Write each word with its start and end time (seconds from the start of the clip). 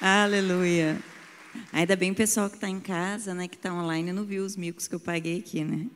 Aleluia. 0.00 1.00
Ainda 1.72 1.96
bem 1.96 2.10
o 2.10 2.14
pessoal 2.14 2.48
que 2.48 2.56
está 2.56 2.68
em 2.68 2.80
casa, 2.80 3.34
né, 3.34 3.48
que 3.48 3.56
está 3.56 3.72
online, 3.72 4.12
não 4.12 4.24
viu 4.24 4.44
os 4.44 4.56
micos 4.56 4.86
que 4.86 4.94
eu 4.94 5.00
paguei 5.00 5.38
aqui, 5.38 5.64
né? 5.64 5.86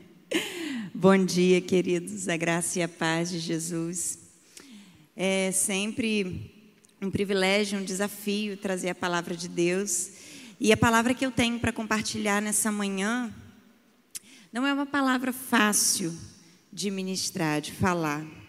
Bom 0.94 1.24
dia, 1.24 1.60
queridos, 1.60 2.28
a 2.28 2.36
graça 2.36 2.78
e 2.78 2.82
a 2.82 2.88
paz 2.88 3.30
de 3.30 3.38
Jesus. 3.38 4.18
É 5.16 5.50
sempre 5.52 6.52
um 7.00 7.10
privilégio, 7.10 7.78
um 7.78 7.84
desafio 7.84 8.56
trazer 8.56 8.90
a 8.90 8.94
palavra 8.94 9.36
de 9.36 9.48
Deus. 9.48 10.10
E 10.58 10.72
a 10.72 10.76
palavra 10.76 11.14
que 11.14 11.24
eu 11.24 11.30
tenho 11.30 11.58
para 11.58 11.72
compartilhar 11.72 12.42
nessa 12.42 12.70
manhã 12.70 13.32
não 14.52 14.66
é 14.66 14.72
uma 14.72 14.86
palavra 14.86 15.32
fácil 15.32 16.14
de 16.72 16.90
ministrar, 16.90 17.60
de 17.60 17.72
falar. 17.72 18.39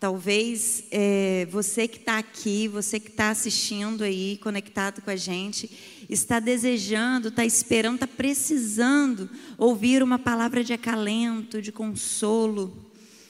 Talvez 0.00 0.84
é, 0.90 1.46
você 1.50 1.86
que 1.86 1.98
está 1.98 2.16
aqui, 2.16 2.66
você 2.66 2.98
que 2.98 3.10
está 3.10 3.28
assistindo 3.28 4.02
aí, 4.02 4.38
conectado 4.42 5.02
com 5.02 5.10
a 5.10 5.16
gente, 5.16 5.70
está 6.08 6.40
desejando, 6.40 7.28
está 7.28 7.44
esperando, 7.44 7.96
está 7.96 8.06
precisando 8.06 9.28
ouvir 9.58 10.02
uma 10.02 10.18
palavra 10.18 10.64
de 10.64 10.72
acalento, 10.72 11.60
de 11.60 11.70
consolo. 11.70 12.74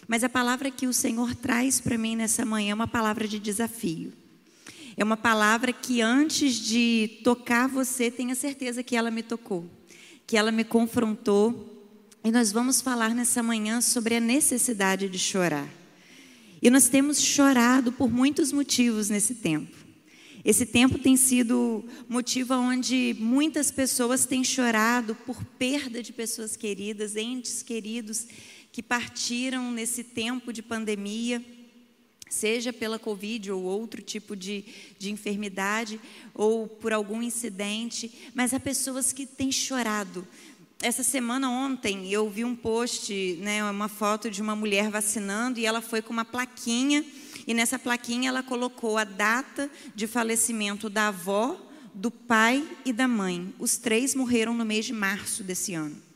Mas 0.06 0.22
a 0.22 0.28
palavra 0.28 0.70
que 0.70 0.86
o 0.86 0.92
Senhor 0.92 1.34
traz 1.34 1.80
para 1.80 1.98
mim 1.98 2.14
nessa 2.14 2.46
manhã 2.46 2.70
é 2.70 2.74
uma 2.74 2.86
palavra 2.86 3.26
de 3.26 3.40
desafio. 3.40 4.12
É 4.96 5.02
uma 5.02 5.16
palavra 5.16 5.72
que 5.72 6.00
antes 6.00 6.54
de 6.54 7.20
tocar 7.24 7.66
você, 7.66 8.12
tenha 8.12 8.36
certeza 8.36 8.84
que 8.84 8.94
ela 8.94 9.10
me 9.10 9.24
tocou, 9.24 9.68
que 10.24 10.36
ela 10.36 10.52
me 10.52 10.62
confrontou. 10.62 11.84
E 12.22 12.30
nós 12.30 12.52
vamos 12.52 12.80
falar 12.80 13.12
nessa 13.12 13.42
manhã 13.42 13.80
sobre 13.80 14.14
a 14.14 14.20
necessidade 14.20 15.08
de 15.08 15.18
chorar. 15.18 15.79
E 16.62 16.68
nós 16.68 16.88
temos 16.88 17.20
chorado 17.20 17.90
por 17.90 18.10
muitos 18.10 18.52
motivos 18.52 19.08
nesse 19.08 19.34
tempo. 19.34 19.76
Esse 20.44 20.64
tempo 20.64 20.98
tem 20.98 21.16
sido 21.16 21.84
motivo 22.08 22.54
onde 22.54 23.14
muitas 23.18 23.70
pessoas 23.70 24.24
têm 24.24 24.42
chorado 24.42 25.14
por 25.14 25.44
perda 25.44 26.02
de 26.02 26.12
pessoas 26.12 26.56
queridas, 26.56 27.16
entes 27.16 27.62
queridos 27.62 28.26
que 28.72 28.82
partiram 28.82 29.70
nesse 29.70 30.04
tempo 30.04 30.52
de 30.52 30.62
pandemia, 30.62 31.44
seja 32.28 32.72
pela 32.72 32.98
Covid 32.98 33.50
ou 33.50 33.62
outro 33.64 34.00
tipo 34.00 34.36
de, 34.36 34.64
de 34.98 35.10
enfermidade, 35.10 36.00
ou 36.32 36.68
por 36.68 36.92
algum 36.92 37.22
incidente, 37.22 38.10
mas 38.34 38.54
há 38.54 38.60
pessoas 38.60 39.12
que 39.12 39.26
têm 39.26 39.50
chorado 39.50 40.26
essa 40.82 41.02
semana, 41.02 41.50
ontem, 41.50 42.10
eu 42.10 42.28
vi 42.30 42.42
um 42.42 42.56
post, 42.56 43.12
né, 43.42 43.62
uma 43.70 43.88
foto 43.88 44.30
de 44.30 44.40
uma 44.40 44.56
mulher 44.56 44.88
vacinando 44.90 45.60
e 45.60 45.66
ela 45.66 45.82
foi 45.82 46.00
com 46.00 46.10
uma 46.10 46.24
plaquinha. 46.24 47.04
E 47.46 47.52
nessa 47.52 47.78
plaquinha 47.78 48.30
ela 48.30 48.42
colocou 48.42 48.96
a 48.96 49.04
data 49.04 49.70
de 49.94 50.06
falecimento 50.06 50.88
da 50.88 51.08
avó, 51.08 51.60
do 51.92 52.10
pai 52.10 52.66
e 52.84 52.94
da 52.94 53.06
mãe. 53.06 53.52
Os 53.58 53.76
três 53.76 54.14
morreram 54.14 54.54
no 54.54 54.64
mês 54.64 54.86
de 54.86 54.94
março 54.94 55.44
desse 55.44 55.74
ano. 55.74 56.10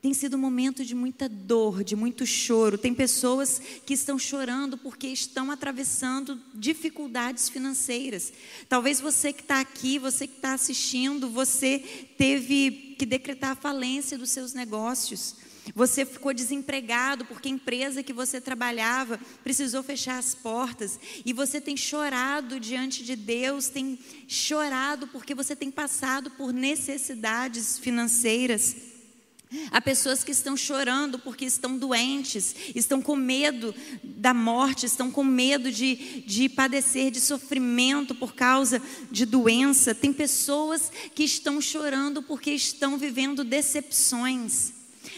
Tem 0.00 0.12
sido 0.12 0.36
um 0.36 0.40
momento 0.40 0.84
de 0.84 0.96
muita 0.96 1.28
dor, 1.28 1.84
de 1.84 1.94
muito 1.94 2.26
choro. 2.26 2.76
Tem 2.76 2.92
pessoas 2.92 3.62
que 3.86 3.94
estão 3.94 4.18
chorando 4.18 4.76
porque 4.76 5.06
estão 5.06 5.48
atravessando 5.48 6.40
dificuldades 6.52 7.48
financeiras. 7.48 8.32
Talvez 8.68 8.98
você 8.98 9.32
que 9.32 9.42
está 9.42 9.60
aqui, 9.60 10.00
você 10.00 10.26
que 10.26 10.34
está 10.34 10.54
assistindo, 10.54 11.30
você 11.30 11.78
teve 12.18 12.91
que 13.02 13.06
decretar 13.06 13.50
a 13.50 13.56
falência 13.56 14.16
dos 14.16 14.30
seus 14.30 14.54
negócios. 14.54 15.34
Você 15.74 16.06
ficou 16.06 16.32
desempregado 16.32 17.24
porque 17.24 17.48
a 17.48 17.50
empresa 17.50 18.00
que 18.00 18.12
você 18.12 18.40
trabalhava 18.40 19.18
precisou 19.42 19.82
fechar 19.82 20.18
as 20.18 20.36
portas. 20.36 21.00
E 21.26 21.32
você 21.32 21.60
tem 21.60 21.76
chorado 21.76 22.60
diante 22.60 23.02
de 23.02 23.16
Deus, 23.16 23.66
tem 23.66 23.98
chorado 24.28 25.08
porque 25.08 25.34
você 25.34 25.56
tem 25.56 25.68
passado 25.68 26.30
por 26.30 26.52
necessidades 26.52 27.76
financeiras. 27.76 28.76
Há 29.70 29.80
pessoas 29.80 30.24
que 30.24 30.30
estão 30.30 30.56
chorando 30.56 31.18
porque 31.18 31.44
estão 31.44 31.76
doentes, 31.76 32.54
estão 32.74 33.02
com 33.02 33.14
medo 33.14 33.74
da 34.02 34.32
morte, 34.32 34.86
estão 34.86 35.10
com 35.10 35.22
medo 35.22 35.70
de, 35.70 36.22
de 36.26 36.48
padecer 36.48 37.10
de 37.10 37.20
sofrimento 37.20 38.14
por 38.14 38.34
causa 38.34 38.80
de 39.10 39.26
doença. 39.26 39.94
Tem 39.94 40.12
pessoas 40.12 40.90
que 41.14 41.24
estão 41.24 41.60
chorando 41.60 42.22
porque 42.22 42.52
estão 42.52 42.96
vivendo 42.96 43.44
decepções. 43.44 44.72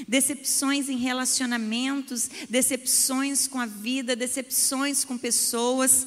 Decepções 0.08 0.88
em 0.88 0.96
relacionamentos, 0.96 2.28
decepções 2.48 3.46
com 3.46 3.60
a 3.60 3.66
vida, 3.66 4.16
decepções 4.16 5.04
com 5.04 5.16
pessoas. 5.16 6.06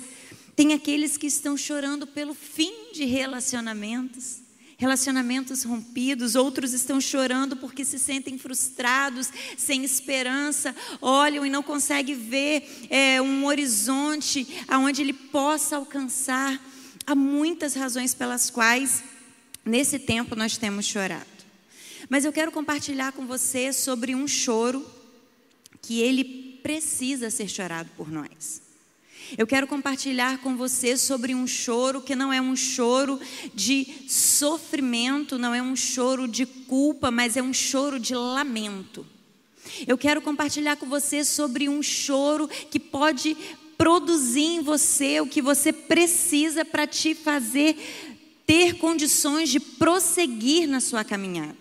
Tem 0.56 0.74
aqueles 0.74 1.16
que 1.16 1.28
estão 1.28 1.56
chorando 1.56 2.06
pelo 2.06 2.34
fim 2.34 2.92
de 2.92 3.06
relacionamentos 3.06 4.47
relacionamentos 4.78 5.64
rompidos, 5.64 6.36
outros 6.36 6.72
estão 6.72 7.02
chorando 7.02 7.58
porque 7.58 7.84
se 7.84 7.98
sentem 7.98 8.38
frustrados, 8.38 9.30
sem 9.58 9.84
esperança, 9.84 10.76
olham 11.02 11.46
e 11.46 11.50
não 11.50 11.64
conseguem 11.64 12.16
ver 12.16 12.88
é, 12.90 13.22
um 13.22 13.46
horizonte 13.46 14.48
aonde 14.68 15.02
ele 15.02 15.14
possa 15.14 15.78
alcançar. 15.78 16.62
Há 17.06 17.16
muitas 17.16 17.74
razões 17.74 18.14
pelas 18.14 18.50
quais 18.50 19.04
nesse 19.66 19.98
tempo 19.98 20.36
nós 20.36 20.58
temos 20.58 20.86
chorado. 20.86 21.26
Mas 22.08 22.24
eu 22.24 22.32
quero 22.32 22.52
compartilhar 22.52 23.12
com 23.12 23.26
você 23.26 23.74
sobre 23.74 24.14
um 24.14 24.28
choro 24.28 24.86
que 25.82 26.00
ele 26.02 26.60
precisa 26.62 27.30
ser 27.30 27.48
chorado 27.48 27.90
por 27.98 28.12
nós. 28.12 28.67
Eu 29.36 29.48
quero 29.48 29.66
compartilhar 29.66 30.38
com 30.38 30.56
você 30.56 30.96
sobre 30.96 31.34
um 31.34 31.48
choro 31.48 32.02
que 32.02 32.16
não 32.16 32.32
é 32.32 32.40
um 32.40 32.56
choro 32.56 33.20
de 33.54 33.88
sofrimento, 34.08 35.38
não 35.38 35.54
é 35.54 35.62
um 35.62 35.76
choro 35.76 36.28
de 36.28 36.46
culpa, 36.46 37.10
mas 37.10 37.36
é 37.36 37.42
um 37.42 37.54
choro 37.54 38.00
de 38.00 38.14
lamento. 38.14 39.06
Eu 39.88 39.98
quero 39.98 40.22
compartilhar 40.22 40.78
com 40.78 40.86
você 40.86 41.26
sobre 41.26 41.68
um 41.68 41.82
choro 41.82 42.48
que 42.48 42.80
pode 42.80 43.36
produzir 43.78 44.46
em 44.46 44.62
você 44.62 45.20
o 45.20 45.28
que 45.28 45.42
você 45.42 45.74
precisa 45.74 46.64
para 46.64 46.88
te 46.88 47.14
fazer 47.14 47.76
ter 48.46 48.76
condições 48.76 49.50
de 49.50 49.60
prosseguir 49.60 50.68
na 50.70 50.80
sua 50.80 51.04
caminhada. 51.04 51.56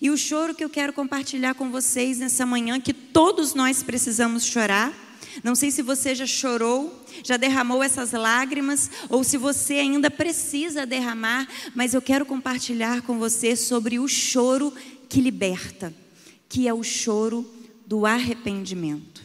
E 0.00 0.10
o 0.10 0.16
choro 0.16 0.54
que 0.54 0.62
eu 0.62 0.68
quero 0.68 0.92
compartilhar 0.92 1.54
com 1.54 1.70
vocês 1.70 2.18
nessa 2.18 2.44
manhã, 2.44 2.78
que 2.78 2.92
todos 2.92 3.54
nós 3.54 3.82
precisamos 3.82 4.44
chorar, 4.44 4.92
não 5.42 5.54
sei 5.54 5.70
se 5.70 5.82
você 5.82 6.14
já 6.14 6.26
chorou, 6.26 7.04
já 7.24 7.36
derramou 7.36 7.82
essas 7.82 8.12
lágrimas, 8.12 8.90
ou 9.08 9.24
se 9.24 9.36
você 9.36 9.74
ainda 9.74 10.10
precisa 10.10 10.86
derramar, 10.86 11.48
mas 11.74 11.94
eu 11.94 12.02
quero 12.02 12.26
compartilhar 12.26 13.02
com 13.02 13.18
você 13.18 13.56
sobre 13.56 13.98
o 13.98 14.08
choro 14.08 14.72
que 15.08 15.20
liberta, 15.20 15.94
que 16.48 16.66
é 16.66 16.74
o 16.74 16.82
choro 16.82 17.46
do 17.86 18.06
arrependimento. 18.06 19.22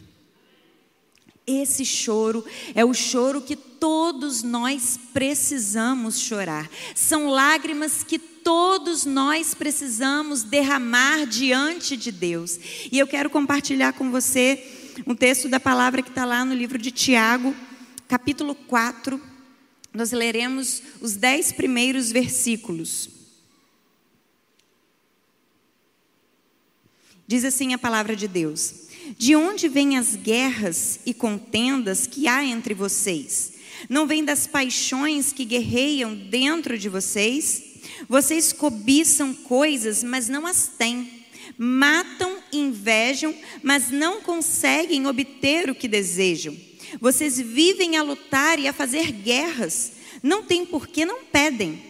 Esse 1.46 1.82
choro 1.82 2.44
é 2.74 2.84
o 2.84 2.92
choro 2.92 3.40
que 3.40 3.56
todos 3.56 4.42
nós 4.42 5.00
precisamos 5.14 6.18
chorar. 6.18 6.68
São 6.94 7.28
lágrimas 7.28 8.02
que 8.02 8.18
todos 8.18 9.06
nós 9.06 9.54
precisamos 9.54 10.42
derramar 10.42 11.26
diante 11.26 11.96
de 11.96 12.12
Deus. 12.12 12.58
E 12.92 12.98
eu 12.98 13.06
quero 13.06 13.30
compartilhar 13.30 13.94
com 13.94 14.10
você 14.10 14.77
um 15.06 15.14
texto 15.14 15.48
da 15.48 15.60
palavra 15.60 16.02
que 16.02 16.08
está 16.08 16.24
lá 16.24 16.44
no 16.44 16.54
livro 16.54 16.78
de 16.78 16.90
Tiago, 16.90 17.54
capítulo 18.06 18.54
4. 18.54 19.20
Nós 19.92 20.12
leremos 20.12 20.82
os 21.00 21.14
dez 21.16 21.52
primeiros 21.52 22.10
versículos. 22.10 23.10
Diz 27.26 27.44
assim 27.44 27.74
a 27.74 27.78
palavra 27.78 28.16
de 28.16 28.26
Deus: 28.26 28.88
De 29.16 29.36
onde 29.36 29.68
vêm 29.68 29.96
as 29.96 30.16
guerras 30.16 31.00
e 31.04 31.12
contendas 31.12 32.06
que 32.06 32.26
há 32.26 32.44
entre 32.44 32.74
vocês? 32.74 33.54
Não 33.88 34.06
vêm 34.06 34.24
das 34.24 34.46
paixões 34.46 35.32
que 35.32 35.44
guerreiam 35.44 36.14
dentro 36.14 36.78
de 36.78 36.88
vocês? 36.88 37.62
Vocês 38.08 38.52
cobiçam 38.52 39.32
coisas, 39.32 40.02
mas 40.02 40.28
não 40.28 40.46
as 40.46 40.68
têm 40.68 41.18
matam, 41.56 42.37
invejam, 42.52 43.34
mas 43.62 43.90
não 43.90 44.20
conseguem 44.20 45.06
obter 45.06 45.70
o 45.70 45.74
que 45.74 45.88
desejam. 45.88 46.56
Vocês 47.00 47.38
vivem 47.38 47.96
a 47.96 48.02
lutar 48.02 48.58
e 48.58 48.66
a 48.66 48.72
fazer 48.72 49.12
guerras, 49.12 49.92
não 50.22 50.42
tem 50.42 50.64
por 50.64 50.86
que 50.88 51.04
não 51.04 51.24
pedem. 51.24 51.82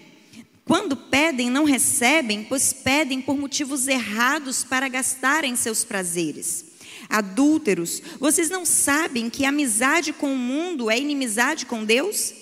Quando 0.65 0.97
pedem, 0.97 1.49
não 1.49 1.65
recebem, 1.65 2.45
pois 2.45 2.73
pedem 2.73 3.23
por 3.23 3.39
motivos 3.39 3.89
errados 3.89 4.65
para 4.65 4.89
gastarem 4.89 5.57
seus 5.57 5.83
prazeres. 5.83 6.67
Adúlteros, 7.09 8.03
vocês 8.21 8.51
não 8.51 8.67
sabem 8.67 9.31
que 9.31 9.47
amizade 9.47 10.13
com 10.13 10.35
o 10.35 10.37
mundo 10.37 10.91
é 10.91 10.99
inimizade 10.99 11.65
com 11.65 11.85
Deus? 11.85 12.35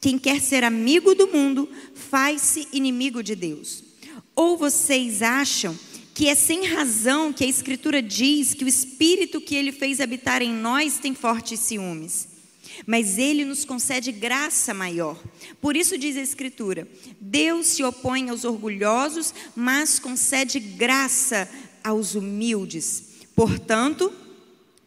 Quem 0.00 0.16
quer 0.16 0.40
ser 0.40 0.62
amigo 0.62 1.14
do 1.14 1.26
mundo 1.28 1.68
faz-se 1.94 2.68
inimigo 2.72 3.22
de 3.22 3.34
Deus. 3.34 3.82
Ou 4.34 4.56
vocês 4.56 5.22
acham 5.22 5.76
que 6.14 6.28
é 6.28 6.34
sem 6.34 6.66
razão 6.66 7.32
que 7.32 7.44
a 7.44 7.48
Escritura 7.48 8.02
diz 8.02 8.54
que 8.54 8.64
o 8.64 8.68
Espírito 8.68 9.40
que 9.40 9.54
ele 9.54 9.72
fez 9.72 10.00
habitar 10.00 10.42
em 10.42 10.52
nós 10.52 10.98
tem 10.98 11.14
fortes 11.14 11.60
ciúmes. 11.60 12.28
mas 12.86 13.18
ele 13.18 13.44
nos 13.44 13.64
concede 13.64 14.10
graça 14.12 14.74
maior. 14.74 15.20
Por 15.60 15.76
isso 15.76 15.98
diz 15.98 16.16
a 16.16 16.20
Escritura: 16.20 16.88
Deus 17.20 17.66
se 17.68 17.84
opõe 17.84 18.30
aos 18.30 18.44
orgulhosos, 18.44 19.34
mas 19.54 19.98
concede 19.98 20.58
graça 20.58 21.48
aos 21.82 22.14
humildes. 22.14 23.04
Portanto, 23.34 24.12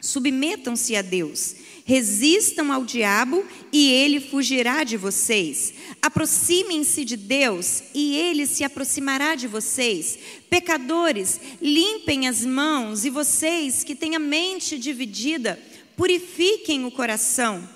submetam-se 0.00 0.94
a 0.96 1.02
Deus, 1.02 1.56
resistam 1.86 2.72
ao 2.72 2.84
diabo 2.84 3.46
e 3.72 3.88
ele 3.92 4.18
fugirá 4.18 4.82
de 4.82 4.96
vocês. 4.96 5.72
Aproximem-se 6.02 7.04
de 7.04 7.16
Deus 7.16 7.84
e 7.94 8.16
ele 8.16 8.44
se 8.44 8.64
aproximará 8.64 9.36
de 9.36 9.46
vocês. 9.46 10.18
Pecadores, 10.50 11.40
limpem 11.62 12.26
as 12.26 12.44
mãos 12.44 13.04
e 13.04 13.10
vocês 13.10 13.84
que 13.84 13.94
têm 13.94 14.16
a 14.16 14.18
mente 14.18 14.76
dividida, 14.76 15.62
purifiquem 15.96 16.84
o 16.84 16.90
coração. 16.90 17.66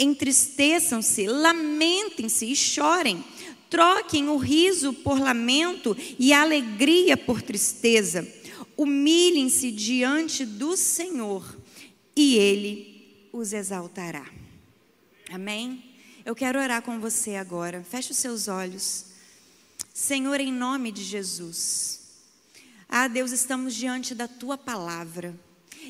Entristeçam-se, 0.00 1.28
lamentem-se 1.28 2.46
e 2.46 2.56
chorem. 2.56 3.24
Troquem 3.70 4.28
o 4.28 4.36
riso 4.36 4.92
por 4.92 5.20
lamento 5.20 5.96
e 6.18 6.32
a 6.32 6.42
alegria 6.42 7.16
por 7.16 7.40
tristeza. 7.40 8.26
Humilhem-se 8.76 9.70
diante 9.70 10.44
do 10.44 10.76
Senhor 10.76 11.56
e 12.16 12.34
Ele 12.34 12.89
os 13.32 13.52
exaltará. 13.52 14.26
Amém? 15.30 15.84
Eu 16.24 16.34
quero 16.34 16.58
orar 16.58 16.82
com 16.82 17.00
você 17.00 17.36
agora. 17.36 17.82
Feche 17.82 18.10
os 18.10 18.18
seus 18.18 18.48
olhos. 18.48 19.06
Senhor, 19.94 20.40
em 20.40 20.52
nome 20.52 20.92
de 20.92 21.02
Jesus. 21.02 22.00
Ah, 22.88 23.06
Deus, 23.06 23.30
estamos 23.30 23.74
diante 23.74 24.14
da 24.14 24.26
tua 24.26 24.58
palavra. 24.58 25.38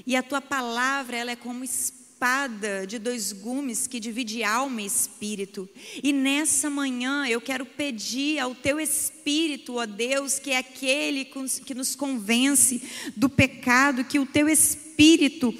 E 0.06 0.14
a 0.14 0.22
tua 0.22 0.40
palavra, 0.40 1.16
ela 1.16 1.30
é 1.30 1.36
como 1.36 1.64
espada 1.64 2.86
de 2.86 2.98
dois 2.98 3.32
gumes 3.32 3.86
que 3.86 3.98
divide 3.98 4.44
alma 4.44 4.82
e 4.82 4.86
espírito. 4.86 5.68
E 6.02 6.12
nessa 6.12 6.68
manhã 6.68 7.26
eu 7.26 7.40
quero 7.40 7.64
pedir 7.64 8.38
ao 8.38 8.54
teu 8.54 8.78
espírito, 8.78 9.76
ó 9.76 9.86
Deus, 9.86 10.38
que 10.38 10.50
é 10.50 10.58
aquele 10.58 11.24
que 11.64 11.74
nos 11.74 11.94
convence 11.96 12.82
do 13.16 13.28
pecado, 13.28 14.04
que 14.04 14.18
o 14.18 14.26
teu 14.26 14.48
espírito 14.48 15.54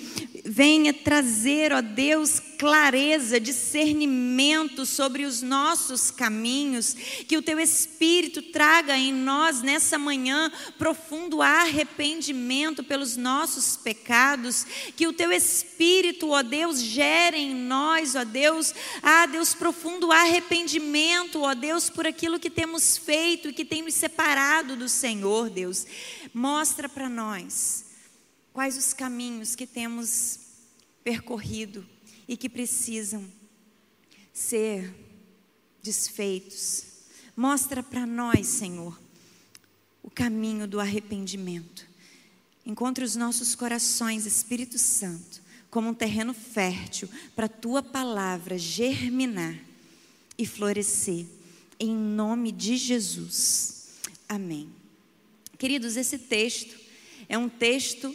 venha 0.44 0.92
trazer, 0.92 1.72
ó 1.72 1.80
Deus, 1.80 2.40
clareza, 2.58 3.40
discernimento 3.40 4.84
sobre 4.84 5.24
os 5.24 5.42
nossos 5.42 6.10
caminhos, 6.10 6.94
que 7.26 7.36
o 7.36 7.42
teu 7.42 7.58
Espírito 7.58 8.42
traga 8.42 8.96
em 8.96 9.12
nós 9.12 9.62
nessa 9.62 9.98
manhã 9.98 10.52
profundo 10.78 11.40
arrependimento 11.40 12.84
pelos 12.84 13.16
nossos 13.16 13.76
pecados, 13.76 14.66
que 14.96 15.06
o 15.06 15.12
teu 15.12 15.32
Espírito, 15.32 16.30
ó 16.30 16.42
Deus, 16.42 16.80
gere 16.80 17.38
em 17.38 17.54
nós, 17.54 18.14
ó 18.14 18.24
Deus, 18.24 18.74
ah 19.02 19.26
Deus, 19.26 19.54
profundo 19.54 20.12
arrependimento, 20.12 21.40
ó 21.42 21.54
Deus, 21.54 21.88
por 21.88 22.06
aquilo 22.06 22.38
que 22.38 22.50
temos 22.50 22.96
feito 22.96 23.48
e 23.48 23.52
que 23.52 23.64
tem 23.64 23.82
nos 23.82 23.94
separado 23.94 24.76
do 24.76 24.88
Senhor, 24.88 25.48
Deus. 25.48 25.86
Mostra 26.32 26.88
para 26.88 27.08
nós 27.08 27.89
quais 28.52 28.76
os 28.76 28.92
caminhos 28.92 29.54
que 29.54 29.66
temos 29.66 30.40
percorrido 31.02 31.86
e 32.28 32.36
que 32.36 32.48
precisam 32.48 33.24
ser 34.32 34.94
desfeitos. 35.82 36.84
Mostra 37.36 37.82
para 37.82 38.06
nós, 38.06 38.46
Senhor, 38.46 39.00
o 40.02 40.10
caminho 40.10 40.66
do 40.66 40.80
arrependimento. 40.80 41.86
Encontre 42.64 43.04
os 43.04 43.16
nossos 43.16 43.54
corações, 43.54 44.26
Espírito 44.26 44.78
Santo, 44.78 45.42
como 45.70 45.88
um 45.88 45.94
terreno 45.94 46.34
fértil 46.34 47.08
para 47.34 47.46
a 47.46 47.48
tua 47.48 47.82
palavra 47.82 48.58
germinar 48.58 49.58
e 50.36 50.46
florescer. 50.46 51.26
Em 51.78 51.94
nome 51.94 52.52
de 52.52 52.76
Jesus. 52.76 53.88
Amém. 54.28 54.68
Queridos, 55.58 55.96
esse 55.96 56.18
texto 56.18 56.78
é 57.28 57.38
um 57.38 57.48
texto 57.48 58.14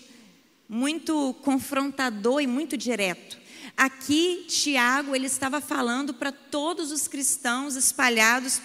muito 0.67 1.33
confrontador 1.41 2.41
e 2.41 2.47
muito 2.47 2.75
direto. 2.75 3.37
Aqui, 3.77 4.45
Tiago, 4.47 5.15
ele 5.15 5.27
estava 5.27 5.59
falando 5.59 6.13
para 6.13 6.31
todos 6.31 6.91
os 6.91 7.07
cristãos 7.07 7.75
espalhados 7.75 8.61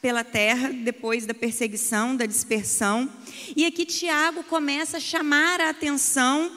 pela 0.00 0.24
terra 0.24 0.70
depois 0.70 1.26
da 1.26 1.34
perseguição, 1.34 2.16
da 2.16 2.26
dispersão. 2.26 3.10
E 3.56 3.64
aqui 3.64 3.86
Tiago 3.86 4.42
começa 4.44 4.98
a 4.98 5.00
chamar 5.00 5.60
a 5.60 5.70
atenção 5.70 6.50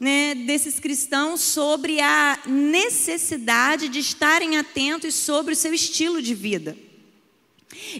né, 0.00 0.34
desses 0.34 0.78
cristãos 0.78 1.40
sobre 1.40 2.00
a 2.00 2.40
necessidade 2.46 3.88
de 3.88 3.98
estarem 3.98 4.56
atentos 4.56 5.14
sobre 5.14 5.52
o 5.54 5.56
seu 5.56 5.72
estilo 5.72 6.22
de 6.22 6.34
vida. 6.34 6.76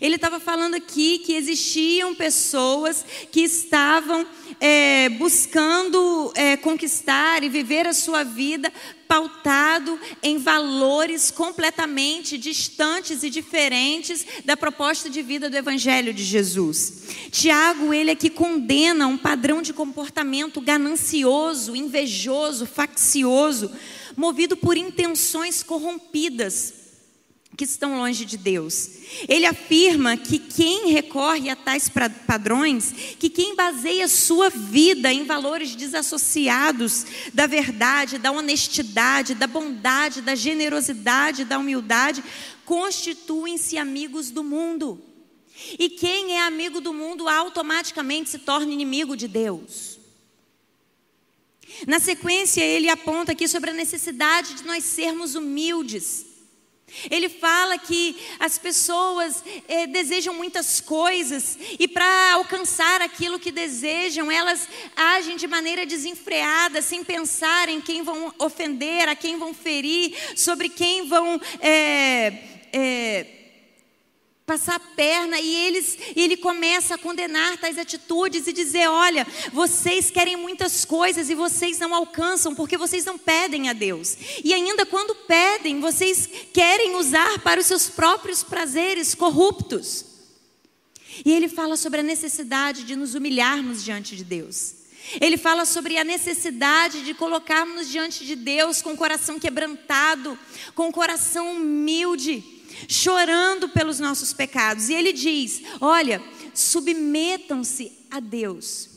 Ele 0.00 0.16
estava 0.16 0.40
falando 0.40 0.74
aqui 0.74 1.18
que 1.18 1.34
existiam 1.34 2.14
pessoas 2.14 3.04
que 3.30 3.40
estavam 3.40 4.26
é, 4.58 5.10
buscando 5.10 6.32
é, 6.34 6.56
conquistar 6.56 7.42
e 7.44 7.50
viver 7.50 7.86
a 7.86 7.92
sua 7.92 8.24
vida 8.24 8.72
pautado 9.06 9.98
em 10.22 10.38
valores 10.38 11.30
completamente 11.30 12.38
distantes 12.38 13.22
e 13.22 13.30
diferentes 13.30 14.26
da 14.44 14.56
proposta 14.56 15.08
de 15.10 15.22
vida 15.22 15.50
do 15.50 15.56
Evangelho 15.56 16.14
de 16.14 16.24
Jesus. 16.24 17.04
Tiago, 17.30 17.92
ele 17.92 18.10
aqui 18.10 18.30
condena 18.30 19.06
um 19.06 19.18
padrão 19.18 19.60
de 19.60 19.74
comportamento 19.74 20.62
ganancioso, 20.62 21.76
invejoso, 21.76 22.66
faccioso, 22.66 23.70
movido 24.16 24.56
por 24.56 24.78
intenções 24.78 25.62
corrompidas 25.62 26.77
que 27.58 27.64
estão 27.64 27.98
longe 27.98 28.24
de 28.24 28.36
Deus. 28.36 28.88
Ele 29.28 29.44
afirma 29.44 30.16
que 30.16 30.38
quem 30.38 30.92
recorre 30.92 31.50
a 31.50 31.56
tais 31.56 31.90
padrões, 32.24 32.94
que 33.18 33.28
quem 33.28 33.56
baseia 33.56 34.06
sua 34.06 34.48
vida 34.48 35.12
em 35.12 35.24
valores 35.24 35.74
desassociados 35.74 37.04
da 37.34 37.48
verdade, 37.48 38.16
da 38.16 38.30
honestidade, 38.30 39.34
da 39.34 39.48
bondade, 39.48 40.22
da 40.22 40.36
generosidade, 40.36 41.44
da 41.44 41.58
humildade, 41.58 42.22
constituem-se 42.64 43.76
amigos 43.76 44.30
do 44.30 44.44
mundo. 44.44 45.02
E 45.76 45.88
quem 45.88 46.34
é 46.34 46.42
amigo 46.42 46.80
do 46.80 46.94
mundo 46.94 47.28
automaticamente 47.28 48.30
se 48.30 48.38
torna 48.38 48.72
inimigo 48.72 49.16
de 49.16 49.26
Deus. 49.26 49.98
Na 51.88 51.98
sequência, 51.98 52.62
ele 52.62 52.88
aponta 52.88 53.32
aqui 53.32 53.48
sobre 53.48 53.70
a 53.70 53.74
necessidade 53.74 54.54
de 54.54 54.64
nós 54.64 54.84
sermos 54.84 55.34
humildes. 55.34 56.27
Ele 57.10 57.28
fala 57.28 57.78
que 57.78 58.16
as 58.38 58.58
pessoas 58.58 59.42
eh, 59.68 59.86
desejam 59.86 60.34
muitas 60.34 60.80
coisas 60.80 61.58
e 61.78 61.86
para 61.86 62.32
alcançar 62.32 63.02
aquilo 63.02 63.38
que 63.38 63.52
desejam, 63.52 64.30
elas 64.30 64.68
agem 64.96 65.36
de 65.36 65.46
maneira 65.46 65.86
desenfreada, 65.86 66.82
sem 66.82 67.04
pensar 67.04 67.68
em 67.68 67.80
quem 67.80 68.02
vão 68.02 68.34
ofender, 68.38 69.08
a 69.08 69.14
quem 69.14 69.38
vão 69.38 69.54
ferir, 69.54 70.14
sobre 70.36 70.68
quem 70.68 71.06
vão. 71.08 71.40
Eh, 71.60 72.32
eh, 72.72 73.37
passar 74.48 74.76
a 74.76 74.80
perna 74.80 75.38
e 75.38 75.54
eles, 75.54 75.98
ele 76.16 76.34
começa 76.34 76.94
a 76.94 76.98
condenar 76.98 77.58
tais 77.58 77.76
atitudes 77.76 78.46
e 78.46 78.52
dizer: 78.52 78.88
olha, 78.88 79.26
vocês 79.52 80.10
querem 80.10 80.36
muitas 80.36 80.86
coisas 80.86 81.28
e 81.28 81.34
vocês 81.34 81.78
não 81.78 81.94
alcançam 81.94 82.54
porque 82.54 82.78
vocês 82.78 83.04
não 83.04 83.18
pedem 83.18 83.68
a 83.68 83.74
Deus. 83.74 84.16
E 84.42 84.54
ainda 84.54 84.86
quando 84.86 85.14
pedem, 85.14 85.80
vocês 85.80 86.26
querem 86.54 86.96
usar 86.96 87.40
para 87.40 87.60
os 87.60 87.66
seus 87.66 87.90
próprios 87.90 88.42
prazeres 88.42 89.14
corruptos. 89.14 90.06
E 91.26 91.30
ele 91.30 91.48
fala 91.48 91.76
sobre 91.76 92.00
a 92.00 92.02
necessidade 92.02 92.84
de 92.84 92.96
nos 92.96 93.14
humilharmos 93.14 93.84
diante 93.84 94.16
de 94.16 94.24
Deus. 94.24 94.76
Ele 95.20 95.36
fala 95.36 95.66
sobre 95.66 95.98
a 95.98 96.04
necessidade 96.04 97.04
de 97.04 97.12
colocarmos 97.12 97.88
diante 97.88 98.24
de 98.24 98.34
Deus 98.34 98.80
com 98.80 98.92
o 98.92 98.96
coração 98.96 99.38
quebrantado, 99.38 100.38
com 100.74 100.88
o 100.88 100.92
coração 100.92 101.52
humilde 101.52 102.57
chorando 102.88 103.68
pelos 103.68 103.98
nossos 103.98 104.32
pecados. 104.32 104.88
E 104.88 104.94
ele 104.94 105.12
diz: 105.12 105.62
Olha, 105.80 106.22
submetam-se 106.54 107.92
a 108.10 108.20
Deus 108.20 108.90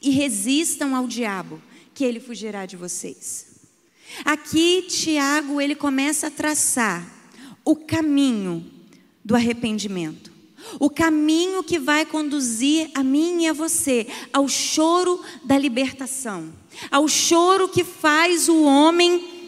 e 0.00 0.10
resistam 0.10 0.96
ao 0.96 1.06
diabo, 1.06 1.62
que 1.94 2.04
ele 2.04 2.20
fugirá 2.20 2.64
de 2.66 2.76
vocês. 2.76 3.46
Aqui, 4.24 4.82
Tiago, 4.82 5.60
ele 5.60 5.74
começa 5.74 6.26
a 6.26 6.30
traçar 6.30 7.06
o 7.64 7.76
caminho 7.76 8.68
do 9.24 9.34
arrependimento. 9.34 10.30
O 10.78 10.90
caminho 10.90 11.62
que 11.62 11.78
vai 11.78 12.04
conduzir 12.04 12.90
a 12.94 13.02
mim 13.02 13.44
e 13.44 13.48
a 13.48 13.52
você 13.52 14.06
ao 14.32 14.48
choro 14.48 15.20
da 15.44 15.58
libertação, 15.58 16.52
ao 16.90 17.08
choro 17.08 17.68
que 17.68 17.82
faz 17.82 18.48
o 18.48 18.62
homem 18.64 19.39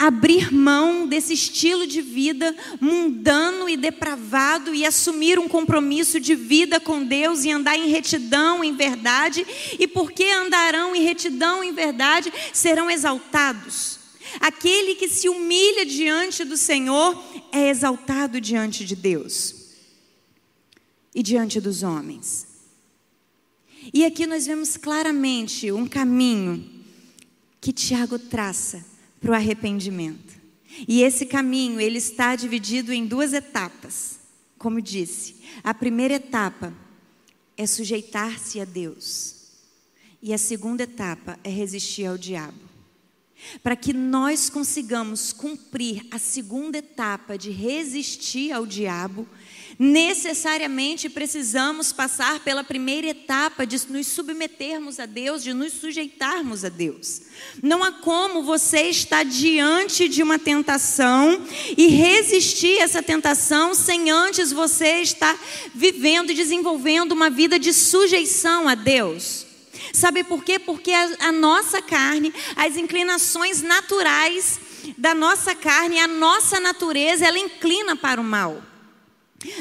abrir 0.00 0.50
mão 0.50 1.06
desse 1.06 1.34
estilo 1.34 1.86
de 1.86 2.00
vida 2.00 2.56
mundano 2.80 3.68
e 3.68 3.76
depravado 3.76 4.74
e 4.74 4.86
assumir 4.86 5.38
um 5.38 5.46
compromisso 5.46 6.18
de 6.18 6.34
vida 6.34 6.80
com 6.80 7.04
Deus 7.04 7.44
e 7.44 7.50
andar 7.50 7.76
em 7.76 7.90
retidão, 7.90 8.64
em 8.64 8.74
verdade, 8.74 9.46
e 9.78 9.86
porque 9.86 10.24
andarão 10.24 10.96
em 10.96 11.02
retidão, 11.02 11.62
em 11.62 11.74
verdade, 11.74 12.32
serão 12.50 12.90
exaltados. 12.90 13.98
Aquele 14.40 14.94
que 14.94 15.06
se 15.06 15.28
humilha 15.28 15.84
diante 15.84 16.44
do 16.44 16.56
Senhor 16.56 17.22
é 17.52 17.68
exaltado 17.68 18.40
diante 18.40 18.86
de 18.86 18.96
Deus 18.96 19.54
e 21.14 21.22
diante 21.22 21.60
dos 21.60 21.82
homens. 21.82 22.46
E 23.92 24.06
aqui 24.06 24.26
nós 24.26 24.46
vemos 24.46 24.78
claramente 24.78 25.70
um 25.70 25.86
caminho 25.86 26.66
que 27.60 27.70
Tiago 27.70 28.18
traça 28.18 28.88
para 29.20 29.32
o 29.32 29.34
arrependimento. 29.34 30.40
E 30.88 31.02
esse 31.02 31.26
caminho, 31.26 31.80
ele 31.80 31.98
está 31.98 32.36
dividido 32.36 32.92
em 32.92 33.06
duas 33.06 33.32
etapas. 33.32 34.18
Como 34.58 34.80
disse, 34.80 35.36
a 35.62 35.74
primeira 35.74 36.14
etapa 36.14 36.72
é 37.56 37.66
sujeitar-se 37.66 38.60
a 38.60 38.64
Deus. 38.64 39.36
E 40.22 40.32
a 40.32 40.38
segunda 40.38 40.84
etapa 40.84 41.38
é 41.42 41.50
resistir 41.50 42.06
ao 42.06 42.16
diabo. 42.16 42.70
Para 43.62 43.74
que 43.74 43.92
nós 43.92 44.50
consigamos 44.50 45.32
cumprir 45.32 46.06
a 46.10 46.18
segunda 46.18 46.78
etapa 46.78 47.38
de 47.38 47.50
resistir 47.50 48.52
ao 48.52 48.66
diabo, 48.66 49.26
necessariamente 49.80 51.08
precisamos 51.08 51.90
passar 51.90 52.40
pela 52.40 52.62
primeira 52.62 53.06
etapa 53.06 53.64
de 53.64 53.80
nos 53.88 54.08
submetermos 54.08 55.00
a 55.00 55.06
Deus, 55.06 55.42
de 55.42 55.54
nos 55.54 55.72
sujeitarmos 55.72 56.66
a 56.66 56.68
Deus. 56.68 57.22
Não 57.62 57.82
há 57.82 57.90
como 57.90 58.42
você 58.42 58.90
estar 58.90 59.24
diante 59.24 60.06
de 60.06 60.22
uma 60.22 60.38
tentação 60.38 61.42
e 61.78 61.86
resistir 61.86 62.78
a 62.78 62.82
essa 62.82 63.02
tentação 63.02 63.74
sem 63.74 64.10
antes 64.10 64.52
você 64.52 65.00
estar 65.00 65.34
vivendo 65.74 66.30
e 66.30 66.34
desenvolvendo 66.34 67.12
uma 67.12 67.30
vida 67.30 67.58
de 67.58 67.72
sujeição 67.72 68.68
a 68.68 68.74
Deus. 68.74 69.46
Sabe 69.94 70.22
por 70.22 70.44
quê? 70.44 70.58
Porque 70.58 70.92
a, 70.92 71.28
a 71.28 71.32
nossa 71.32 71.80
carne, 71.80 72.34
as 72.54 72.76
inclinações 72.76 73.62
naturais 73.62 74.60
da 74.98 75.14
nossa 75.14 75.54
carne, 75.54 75.98
a 75.98 76.06
nossa 76.06 76.60
natureza, 76.60 77.26
ela 77.26 77.38
inclina 77.38 77.96
para 77.96 78.20
o 78.20 78.24
mal. 78.24 78.69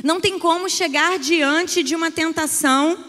Não 0.03 0.19
tem 0.19 0.37
como 0.37 0.69
chegar 0.69 1.17
diante 1.17 1.83
de 1.83 1.95
uma 1.95 2.11
tentação 2.11 3.05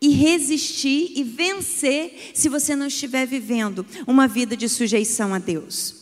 e 0.00 0.10
resistir 0.10 1.12
e 1.16 1.24
vencer 1.24 2.30
se 2.34 2.48
você 2.48 2.76
não 2.76 2.86
estiver 2.86 3.26
vivendo 3.26 3.84
uma 4.06 4.28
vida 4.28 4.56
de 4.56 4.68
sujeição 4.68 5.34
a 5.34 5.38
Deus. 5.38 5.94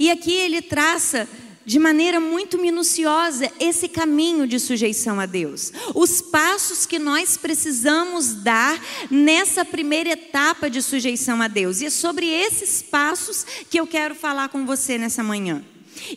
E 0.00 0.10
aqui 0.10 0.32
ele 0.32 0.62
traça 0.62 1.28
de 1.68 1.78
maneira 1.78 2.18
muito 2.18 2.56
minuciosa 2.58 3.52
esse 3.60 3.88
caminho 3.88 4.46
de 4.46 4.58
sujeição 4.58 5.20
a 5.20 5.26
Deus. 5.26 5.70
Os 5.94 6.22
passos 6.22 6.86
que 6.86 6.98
nós 6.98 7.36
precisamos 7.36 8.32
dar 8.32 8.82
nessa 9.10 9.66
primeira 9.66 10.12
etapa 10.12 10.70
de 10.70 10.80
sujeição 10.80 11.42
a 11.42 11.46
Deus. 11.46 11.82
E 11.82 11.86
é 11.86 11.90
sobre 11.90 12.26
esses 12.26 12.80
passos 12.80 13.44
que 13.68 13.78
eu 13.78 13.86
quero 13.86 14.14
falar 14.14 14.48
com 14.48 14.64
você 14.64 14.96
nessa 14.96 15.22
manhã. 15.22 15.62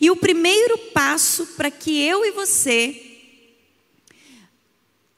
E 0.00 0.10
o 0.10 0.16
primeiro 0.16 0.76
passo 0.92 1.46
para 1.56 1.70
que 1.70 2.00
eu 2.00 2.24
e 2.24 2.30
você 2.30 3.12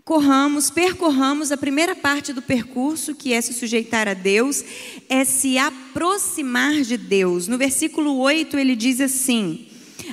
corramos, 0.04 0.71
percorramos 0.71 1.50
a 1.50 1.56
primeira 1.56 1.97
parte 1.97 2.33
do 2.33 2.42
percurso, 2.42 3.14
que 3.14 3.33
é 3.33 3.40
se 3.40 3.54
sujeitar 3.54 4.06
a 4.06 4.14
Deus, 4.14 4.62
é 5.09 5.25
se 5.25 5.56
aproximar 5.56 6.83
de 6.83 6.97
Deus. 6.97 7.49
No 7.49 7.56
versículo 7.56 8.18
8 8.18 8.59
ele 8.59 8.76
diz 8.76 9.00
assim: 9.00 9.66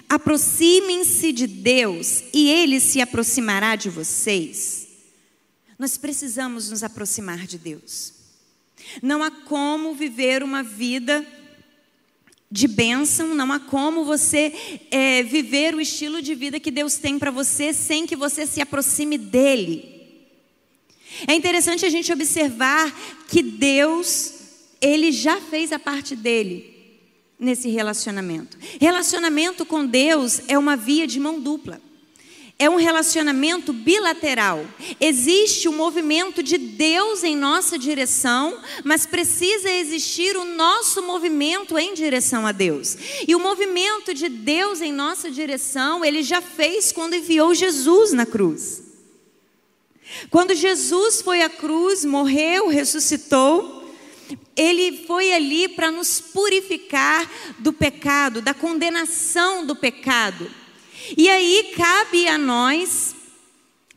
Aproximem-se 0.07 1.31
de 1.31 1.47
Deus 1.47 2.23
e 2.33 2.49
ele 2.49 2.79
se 2.79 3.01
aproximará 3.01 3.75
de 3.75 3.89
vocês. 3.89 4.87
Nós 5.77 5.97
precisamos 5.97 6.69
nos 6.69 6.83
aproximar 6.83 7.45
de 7.47 7.57
Deus. 7.57 8.13
Não 9.01 9.23
há 9.23 9.31
como 9.31 9.93
viver 9.93 10.43
uma 10.43 10.63
vida 10.63 11.25
de 12.51 12.67
bênção, 12.67 13.33
não 13.33 13.51
há 13.51 13.59
como 13.59 14.03
você 14.03 14.53
é, 14.91 15.23
viver 15.23 15.73
o 15.73 15.79
estilo 15.79 16.21
de 16.21 16.35
vida 16.35 16.59
que 16.59 16.69
Deus 16.69 16.97
tem 16.97 17.17
para 17.17 17.31
você 17.31 17.71
sem 17.71 18.05
que 18.05 18.15
você 18.15 18.45
se 18.45 18.59
aproxime 18.59 19.17
dele. 19.17 19.85
É 21.27 21.33
interessante 21.33 21.85
a 21.85 21.89
gente 21.89 22.11
observar 22.11 22.93
que 23.27 23.41
Deus, 23.41 24.33
ele 24.81 25.11
já 25.11 25.39
fez 25.39 25.71
a 25.71 25.79
parte 25.79 26.15
dele 26.15 26.73
nesse 27.39 27.69
relacionamento. 27.69 28.57
Relacionamento 28.79 29.65
com 29.65 29.85
Deus 29.85 30.41
é 30.47 30.57
uma 30.57 30.75
via 30.75 31.07
de 31.07 31.19
mão 31.19 31.39
dupla 31.39 31.81
é 32.57 32.69
um 32.69 32.75
relacionamento 32.75 33.73
bilateral. 33.73 34.65
Existe 34.99 35.67
o 35.67 35.71
um 35.71 35.75
movimento 35.75 36.43
de 36.43 36.57
Deus 36.57 37.23
em 37.23 37.35
nossa 37.35 37.77
direção, 37.77 38.59
mas 38.83 39.05
precisa 39.05 39.69
existir 39.69 40.37
o 40.37 40.45
nosso 40.45 41.01
movimento 41.01 41.77
em 41.77 41.93
direção 41.93 42.45
a 42.45 42.51
Deus. 42.51 42.97
E 43.27 43.35
o 43.35 43.39
movimento 43.39 44.13
de 44.13 44.29
Deus 44.29 44.81
em 44.81 44.91
nossa 44.91 45.31
direção, 45.31 46.05
ele 46.05 46.21
já 46.23 46.41
fez 46.41 46.91
quando 46.91 47.15
enviou 47.15 47.53
Jesus 47.53 48.13
na 48.13 48.25
cruz. 48.25 48.83
Quando 50.29 50.53
Jesus 50.53 51.21
foi 51.21 51.41
à 51.41 51.49
cruz, 51.49 52.03
morreu, 52.05 52.67
ressuscitou, 52.67 53.81
ele 54.55 55.05
foi 55.07 55.33
ali 55.33 55.67
para 55.69 55.89
nos 55.89 56.19
purificar 56.19 57.29
do 57.59 57.73
pecado, 57.73 58.41
da 58.41 58.53
condenação 58.53 59.65
do 59.65 59.75
pecado. 59.75 60.60
E 61.17 61.29
aí 61.29 61.73
cabe 61.75 62.27
a 62.27 62.37
nós 62.37 63.15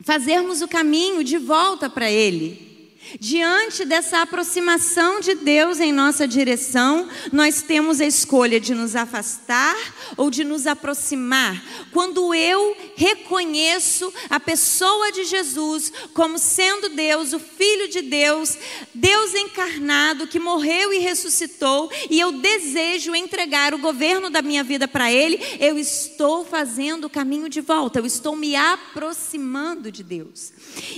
fazermos 0.03 0.63
o 0.63 0.69
caminho 0.69 1.25
de 1.25 1.39
volta 1.39 1.89
para 1.89 2.11
Ele. 2.11 2.74
Diante 3.21 3.85
dessa 3.85 4.23
aproximação 4.23 5.21
de 5.21 5.35
Deus 5.35 5.79
em 5.81 5.93
nossa 5.93 6.27
direção, 6.27 7.09
nós 7.33 7.63
temos 7.63 8.01
a 8.01 8.07
escolha 8.07 8.59
de 8.59 8.75
nos 8.75 8.97
afastar 8.97 9.77
ou 10.17 10.31
de 10.31 10.43
nos 10.43 10.67
aproximar. 10.67 11.63
Quando 11.93 12.35
eu 12.35 12.77
reconheço 12.97 14.13
a 14.29 14.41
pessoa 14.41 15.13
de 15.13 15.25
Jesus 15.25 15.93
como 16.13 16.39
sendo 16.39 16.89
Deus, 16.89 17.33
o 17.33 17.39
Filho 17.39 17.89
de 17.89 18.03
Deus, 18.03 18.57
Deus 18.95 19.35
encarnado 19.35 20.27
que 20.27 20.39
morreu 20.39 20.93
e 20.93 20.99
ressuscitou, 20.99 21.91
e 22.11 22.19
eu 22.19 22.33
desejo 22.33 23.15
entregar 23.15 23.75
o 23.75 23.79
governo 23.79 24.31
da 24.31 24.43
minha 24.43 24.65
vida 24.65 24.89
para 24.89 25.13
Ele, 25.13 25.41
eu 25.61 25.79
estou 25.79 26.45
fazendo 26.45 27.05
o 27.05 27.11
caminho 27.11 27.49
de 27.49 27.61
volta, 27.61 27.99
eu 27.99 28.07
estou 28.07 28.35
me 28.35 28.57
aproximando 28.57 29.91
de 29.91 30.03
Deus. 30.03 30.53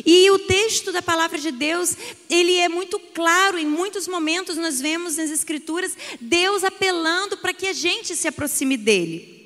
E 0.04 0.30
o 0.30 0.38
texto 0.38 0.92
da 0.92 1.02
palavra 1.02 1.38
de 1.38 1.50
Deus, 1.50 1.95
ele 2.28 2.56
é 2.56 2.68
muito 2.68 2.98
claro, 2.98 3.58
em 3.58 3.66
muitos 3.66 4.06
momentos 4.08 4.56
nós 4.56 4.80
vemos 4.80 5.16
nas 5.16 5.30
escrituras 5.30 5.96
Deus 6.20 6.64
apelando 6.64 7.36
para 7.38 7.54
que 7.54 7.66
a 7.66 7.72
gente 7.72 8.14
se 8.16 8.28
aproxime 8.28 8.76
dele. 8.76 9.36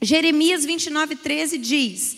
Jeremias 0.00 0.64
29, 0.64 1.16
13 1.16 1.58
diz: 1.58 2.16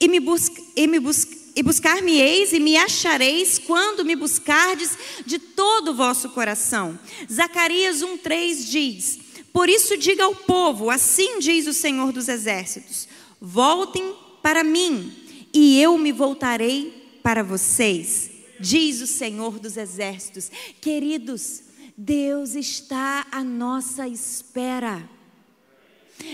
E 0.00 0.08
me, 0.08 0.18
busca, 0.18 0.60
e 0.74 0.86
me 0.86 0.98
busca, 0.98 1.36
e 1.54 1.62
buscar-me-eis 1.62 2.52
e 2.52 2.60
me 2.60 2.76
achareis 2.76 3.58
quando 3.58 4.04
me 4.04 4.14
buscardes 4.14 4.90
de 5.24 5.38
todo 5.38 5.90
o 5.90 5.94
vosso 5.94 6.30
coração. 6.30 6.98
Zacarias 7.30 8.02
1,3 8.02 8.70
diz: 8.70 9.18
Por 9.52 9.68
isso 9.68 9.96
diga 9.96 10.24
ao 10.24 10.34
povo, 10.34 10.90
assim 10.90 11.38
diz 11.38 11.66
o 11.66 11.72
Senhor 11.72 12.12
dos 12.12 12.28
Exércitos: 12.28 13.08
Voltem 13.40 14.14
para 14.42 14.62
mim, 14.62 15.12
e 15.52 15.80
eu 15.80 15.96
me 15.98 16.12
voltarei 16.12 17.18
para 17.22 17.42
vocês, 17.42 18.30
diz 18.60 19.00
o 19.00 19.06
Senhor 19.06 19.58
dos 19.58 19.76
Exércitos. 19.76 20.50
Queridos, 20.80 21.62
Deus 21.96 22.54
está 22.54 23.26
à 23.30 23.42
nossa 23.42 24.06
espera. 24.06 25.08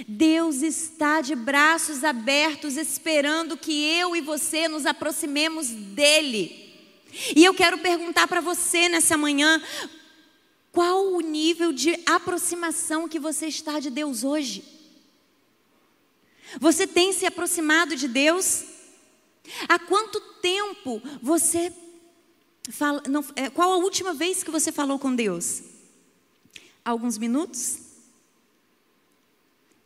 Deus 0.06 0.62
está 0.62 1.20
de 1.20 1.34
braços 1.34 2.04
abertos, 2.04 2.76
esperando 2.76 3.56
que 3.56 3.72
eu 3.98 4.14
e 4.14 4.20
você 4.20 4.68
nos 4.68 4.86
aproximemos 4.86 5.68
dEle. 5.68 6.62
E 7.36 7.44
eu 7.44 7.52
quero 7.52 7.78
perguntar 7.78 8.26
para 8.26 8.40
você 8.40 8.88
nessa 8.88 9.16
manhã: 9.16 9.62
qual 10.70 11.12
o 11.12 11.20
nível 11.20 11.72
de 11.72 11.98
aproximação 12.06 13.08
que 13.08 13.18
você 13.18 13.46
está 13.46 13.78
de 13.78 13.90
Deus 13.90 14.24
hoje? 14.24 14.64
Você 16.60 16.86
tem 16.86 17.12
se 17.12 17.26
aproximado 17.26 17.96
de 17.96 18.08
Deus? 18.08 18.64
Há 19.68 19.78
quanto 19.78 20.20
tempo 20.40 21.02
você 21.20 21.72
fala, 22.70 23.02
não, 23.08 23.24
é, 23.34 23.50
qual 23.50 23.72
a 23.72 23.76
última 23.76 24.14
vez 24.14 24.42
que 24.44 24.50
você 24.50 24.70
falou 24.70 24.98
com 24.98 25.14
Deus? 25.14 25.62
Alguns 26.84 27.18
minutos? 27.18 27.78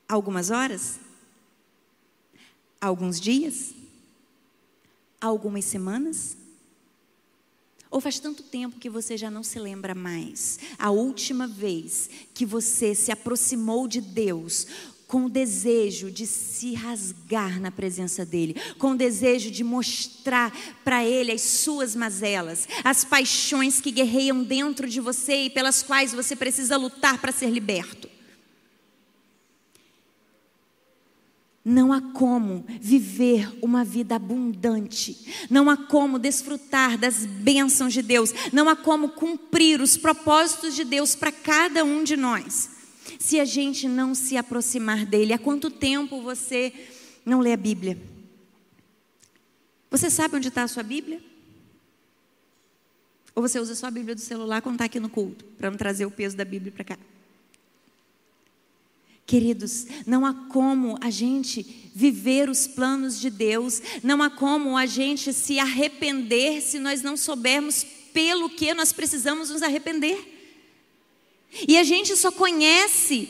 Algumas 0.09 0.51
horas? 0.51 0.99
Alguns 2.81 3.21
dias? 3.21 3.75
Algumas 5.21 5.65
semanas? 5.65 6.37
Ou 7.91 8.01
faz 8.01 8.19
tanto 8.19 8.43
tempo 8.43 8.79
que 8.79 8.91
você 8.91 9.17
já 9.17 9.31
não 9.31 9.43
se 9.43 9.59
lembra 9.59 9.95
mais? 9.95 10.59
A 10.79 10.91
última 10.91 11.47
vez 11.47 12.11
que 12.35 12.45
você 12.45 12.95
se 12.95 13.11
aproximou 13.11 13.89
de 13.89 14.01
Deus 14.01 14.67
com 15.07 15.27
o 15.27 15.31
desejo 15.31 16.11
de 16.11 16.27
se 16.27 16.75
rasgar 16.75 17.61
na 17.61 17.71
presença 17.71 18.25
dele, 18.25 18.57
com 18.79 18.93
o 18.93 18.97
desejo 18.97 19.51
de 19.51 19.63
mostrar 19.63 20.53
para 20.85 21.05
ele 21.05 21.31
as 21.31 21.43
suas 21.43 21.95
mazelas, 21.95 22.69
as 22.83 23.05
paixões 23.05 23.81
que 23.81 23.93
guerreiam 23.93 24.43
dentro 24.43 24.89
de 24.89 25.01
você 25.01 25.45
e 25.45 25.51
pelas 25.51 25.83
quais 25.83 26.13
você 26.13 26.35
precisa 26.35 26.77
lutar 26.77 27.19
para 27.21 27.33
ser 27.33 27.51
liberto. 27.51 28.17
Não 31.65 31.93
há 31.93 32.01
como 32.01 32.65
viver 32.81 33.53
uma 33.61 33.85
vida 33.85 34.15
abundante, 34.15 35.49
não 35.51 35.69
há 35.69 35.77
como 35.77 36.17
desfrutar 36.17 36.97
das 36.97 37.27
bênçãos 37.27 37.93
de 37.93 38.03
Deus, 38.03 38.33
não 38.53 38.69
há 38.69 38.77
como 38.77 39.09
cumprir 39.09 39.81
os 39.81 39.97
propósitos 39.97 40.77
de 40.77 40.85
Deus 40.85 41.17
para 41.17 41.33
cada 41.33 41.85
um 41.85 42.05
de 42.05 42.17
nós, 42.17 42.76
se 43.19 43.41
a 43.41 43.45
gente 43.45 43.89
não 43.89 44.15
se 44.15 44.37
aproximar 44.37 45.05
dele. 45.07 45.33
Há 45.33 45.39
quanto 45.39 45.71
tempo 45.71 46.21
você 46.21 46.73
não 47.25 47.41
lê 47.41 47.53
a 47.53 47.57
Bíblia? 47.57 47.99
Você 49.91 50.11
sabe 50.11 50.37
onde 50.37 50.49
está 50.49 50.63
a 50.63 50.69
sua 50.69 50.83
Bíblia? 50.83 51.21
Ou 53.35 53.43
você 53.43 53.61
usa 53.61 53.75
só 53.75 53.87
a 53.87 53.91
Bíblia 53.91 54.15
do 54.15 54.21
celular 54.21 54.63
quando 54.63 54.77
está 54.77 54.87
aqui 54.87 54.99
no 54.99 55.09
culto, 55.09 55.45
para 55.59 55.71
não 55.71 55.77
trazer 55.77 56.07
o 56.07 56.11
peso 56.11 56.37
da 56.37 56.45
Bíblia 56.45 56.73
para 56.73 56.85
cá? 56.85 56.99
Queridos, 59.27 59.87
não 60.07 60.25
há 60.25 60.33
como 60.33 60.97
a 61.01 61.11
gente 61.11 61.91
viver 61.95 62.49
os 62.49 62.69
planos 62.69 63.21
de 63.21 63.29
Deus, 63.29 63.83
não 64.03 64.23
há 64.23 64.31
como 64.31 64.77
a 64.77 64.87
gente 64.87 65.33
se 65.33 65.59
arrepender 65.59 66.63
se 66.63 66.79
nós 66.79 67.03
não 67.03 67.17
soubermos 67.17 67.85
pelo 68.13 68.49
que 68.49 68.73
nós 68.73 68.93
precisamos 68.93 69.51
nos 69.51 69.63
arrepender. 69.63 70.36
E 71.67 71.79
a 71.79 71.85
gente 71.85 72.17
só 72.17 72.31
conhece 72.31 73.29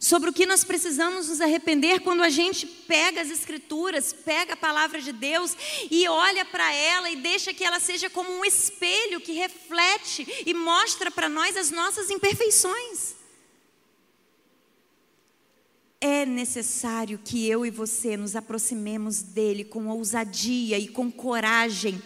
sobre 0.00 0.30
o 0.30 0.32
que 0.32 0.46
nós 0.46 0.64
precisamos 0.64 1.28
nos 1.28 1.42
arrepender 1.42 2.00
quando 2.00 2.22
a 2.22 2.30
gente 2.30 2.66
pega 2.66 3.20
as 3.20 3.30
Escrituras, 3.30 4.14
pega 4.14 4.54
a 4.54 4.56
palavra 4.56 5.00
de 5.00 5.12
Deus 5.12 5.54
e 5.90 6.08
olha 6.08 6.42
para 6.46 6.72
ela 6.72 7.10
e 7.10 7.16
deixa 7.16 7.52
que 7.52 7.62
ela 7.62 7.78
seja 7.78 8.08
como 8.08 8.30
um 8.32 8.42
espelho 8.42 9.20
que 9.20 9.32
reflete 9.32 10.26
e 10.46 10.54
mostra 10.54 11.10
para 11.10 11.28
nós 11.28 11.54
as 11.54 11.70
nossas 11.70 12.08
imperfeições. 12.08 13.14
É 16.00 16.24
necessário 16.24 17.20
que 17.22 17.46
eu 17.46 17.66
e 17.66 17.70
você 17.70 18.16
nos 18.16 18.34
aproximemos 18.34 19.20
dele 19.20 19.64
com 19.64 19.86
ousadia 19.88 20.78
e 20.78 20.88
com 20.88 21.12
coragem 21.12 22.02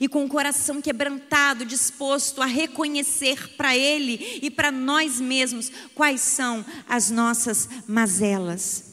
e 0.00 0.08
com 0.08 0.24
o 0.24 0.28
coração 0.28 0.80
quebrantado, 0.80 1.64
disposto 1.64 2.40
a 2.40 2.46
reconhecer 2.46 3.56
para 3.56 3.76
ele 3.76 4.40
e 4.42 4.50
para 4.50 4.70
nós 4.70 5.20
mesmos 5.20 5.70
quais 5.94 6.20
são 6.20 6.64
as 6.88 7.10
nossas 7.10 7.68
mazelas. 7.86 8.84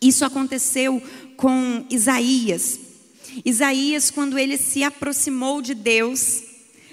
Isso 0.00 0.24
aconteceu 0.24 1.02
com 1.36 1.86
Isaías. 1.88 2.78
Isaías, 3.44 4.10
quando 4.10 4.38
ele 4.38 4.58
se 4.58 4.82
aproximou 4.82 5.62
de 5.62 5.74
Deus, 5.74 6.42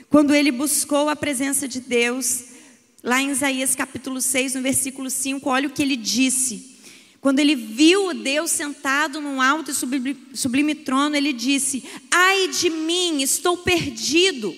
quando 0.10 0.34
ele 0.34 0.52
buscou 0.52 1.10
a 1.10 1.16
presença 1.16 1.68
de 1.68 1.80
Deus, 1.80 2.44
lá 3.04 3.22
em 3.22 3.32
Isaías 3.32 3.76
capítulo 3.76 4.22
6, 4.22 4.56
no 4.56 4.62
versículo 4.62 5.10
5, 5.10 5.50
olha 5.50 5.68
o 5.68 5.72
que 5.72 5.82
ele 5.82 5.96
disse. 5.96 6.79
Quando 7.22 7.40
ele 7.40 7.56
viu 7.56 8.14
Deus 8.14 8.50
sentado 8.52 9.20
num 9.20 9.42
alto 9.42 9.72
e 9.72 9.74
sublime, 9.74 10.18
sublime 10.34 10.74
trono, 10.74 11.16
ele 11.16 11.34
disse: 11.34 11.84
Ai 12.10 12.48
de 12.48 12.70
mim, 12.70 13.22
estou 13.22 13.58
perdido, 13.58 14.56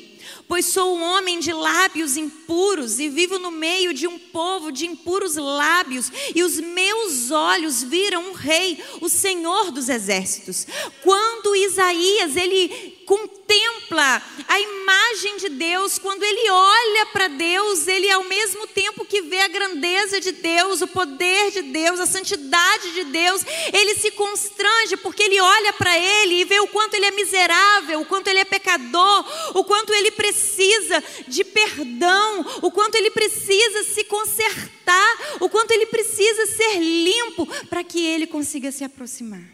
pois 0.48 0.68
sou 0.68 0.96
um 0.96 1.01
homem 1.01 1.39
de 1.39 1.51
lábios 1.51 2.18
impuros 2.18 3.00
e 3.00 3.10
vivo 3.10 3.39
no 3.39 3.50
meio 3.50 3.96
de 3.96 4.06
um 4.06 4.20
povo 4.20 4.72
de 4.72 4.86
impuros 4.86 5.38
lábios, 5.38 6.12
e 6.36 6.44
os 6.44 6.60
meus 6.60 7.32
olhos 7.32 7.82
viram 7.82 8.30
um 8.30 8.34
rei, 8.34 8.77
o 9.01 9.10
Senhor 9.10 9.72
dos 9.72 9.89
exércitos. 9.89 10.68
Quando 11.01 11.56
Isaías 11.56 12.36
ele 12.36 13.00
contempla 13.12 14.24
a 14.48 14.60
imagem 14.62 15.36
de 15.36 15.50
Deus, 15.50 16.00
quando 16.00 16.24
ele 16.24 16.50
olha 16.50 17.06
para 17.08 17.27
Deus, 17.27 17.86
ele 17.86 18.10
ao 18.10 18.24
mesmo 18.24 18.65
tempo 18.68 19.03
que 19.03 19.22
vê 19.22 19.41
a 19.41 19.50
grandeza 19.50 20.22
de 20.22 20.32
Deus, 20.32 20.82
o 20.82 20.88
poder 20.88 21.51
de 21.51 21.62
Deus, 21.62 22.00
a 22.00 22.06
santidade 22.06 22.94
de 22.94 23.03
Deus, 23.03 23.46
ele 23.74 23.96
se 23.96 24.12
constrange 24.12 24.96
porque 24.96 25.24
ele 25.24 25.41
olha 25.41 25.74
para 25.74 26.00
ele 26.00 26.35
e 26.35 26.46
vê 26.46 26.62
o 26.62 26.68
quanto 26.68 26.94
ele 26.94 27.05
é 27.05 27.12
miserável, 27.12 28.00
o 28.00 28.05
quanto 28.05 28.29
ele 28.29 28.40
é 28.40 28.46
pecador, 28.46 29.25
o 29.57 29.66
quanto 29.66 29.94
ele 29.94 30.12
precisa 30.12 31.03
de 31.27 31.44
perdão, 31.44 32.46
o 32.62 32.72
quanto 32.72 32.96
ele 32.96 33.12
precisa 33.12 33.83
se 33.83 34.05
consertar, 34.05 35.35
o 35.42 35.50
quanto 35.50 35.72
ele 35.72 35.88
precisa 35.88 36.46
ser 36.46 36.79
limpo 36.79 37.46
para 37.68 37.83
que 37.83 38.00
ele 38.05 38.25
consiga 38.25 38.72
se 38.72 38.85
aproximar. 38.85 39.50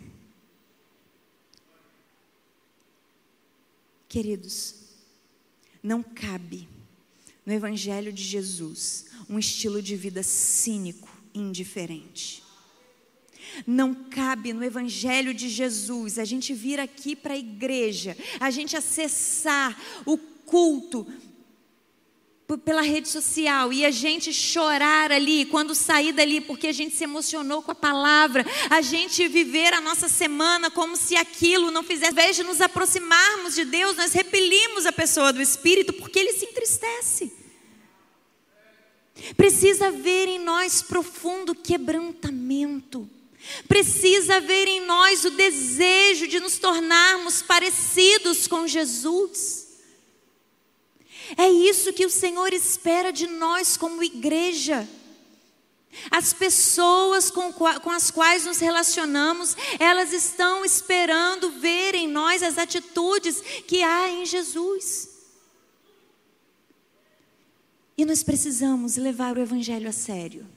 Queridos, 4.08 4.76
não 5.84 6.02
cabe 6.02 6.68
no 7.46 7.54
Evangelho 7.54 8.12
de 8.12 8.24
Jesus 8.24 9.08
um 9.30 9.38
estilo 9.38 9.82
de 9.82 9.96
vida 9.96 10.24
cínico 10.24 11.10
e 11.34 11.40
indiferente. 11.40 12.44
Não 13.66 13.94
cabe 13.94 14.54
no 14.54 14.64
Evangelho 14.64 15.34
de 15.34 15.50
Jesus 15.50 16.20
a 16.20 16.26
gente 16.26 16.54
vir 16.54 16.80
aqui 16.80 17.16
para 17.16 17.34
a 17.34 17.38
igreja, 17.38 18.16
a 18.40 18.52
gente 18.52 18.76
acessar 18.76 19.80
o 20.06 20.18
culto 20.18 21.08
pela 22.56 22.82
rede 22.82 23.10
social 23.10 23.74
e 23.74 23.84
a 23.84 23.92
gente 23.92 24.32
chorar 24.32 25.12
ali 25.12 25.44
quando 25.46 25.76
sair 25.76 26.14
dali 26.14 26.40
porque 26.40 26.68
a 26.68 26.72
gente 26.72 26.96
se 26.96 27.04
emocionou 27.04 27.62
com 27.62 27.72
a 27.72 27.76
palavra, 27.76 28.46
a 28.70 28.80
gente 28.80 29.28
viver 29.28 29.74
a 29.74 29.82
nossa 29.82 30.08
semana 30.08 30.72
como 30.72 30.96
se 30.96 31.18
aquilo 31.18 31.72
não 31.72 31.84
fizesse, 31.84 32.06
ao 32.06 32.12
invés 32.14 32.36
de 32.38 32.44
nos 32.44 32.62
aproximarmos 32.62 33.54
de 33.54 33.66
Deus, 33.66 33.98
nós 33.98 34.14
repelimos 34.14 34.86
a 34.86 34.94
pessoa 34.94 35.34
do 35.34 35.42
Espírito 35.42 35.92
porque 35.94 36.20
ele 36.20 36.32
se 36.32 36.46
entristece. 36.46 37.34
Precisa 39.36 39.88
haver 39.88 40.30
em 40.30 40.40
nós 40.40 40.82
profundo 40.82 41.54
quebrantamento. 41.54 43.10
Precisa 43.68 44.38
haver 44.38 44.68
em 44.70 44.86
nós 44.86 45.26
o 45.26 45.32
desejo 45.32 46.28
de 46.28 46.40
nos 46.40 46.58
tornarmos 46.58 47.42
parecidos 47.42 48.48
com 48.48 48.66
Jesus. 48.68 49.67
É 51.36 51.50
isso 51.50 51.92
que 51.92 52.06
o 52.06 52.10
Senhor 52.10 52.54
espera 52.54 53.12
de 53.12 53.28
nós 53.28 53.76
como 53.76 54.04
igreja. 54.04 54.88
As 56.12 56.32
pessoas 56.32 57.32
com, 57.32 57.52
com, 57.52 57.90
as 57.90 58.12
quais 58.12 58.46
nos 58.46 58.60
relacionamos, 58.60 59.58
elas 59.80 60.14
estão 60.14 60.64
esperando 60.64 61.50
ver 61.50 61.96
em 61.96 62.08
nós 62.08 62.44
as 62.44 62.58
atitudes 62.58 63.42
que 63.68 63.82
há 63.82 64.10
em 64.10 64.26
Jesus. 64.26 65.10
E 67.98 68.06
nós 68.06 68.22
precisamos 68.22 68.96
levar 68.96 69.38
o 69.38 69.42
Evangelho 69.42 69.90
a 69.90 69.94
sério. 69.94 70.48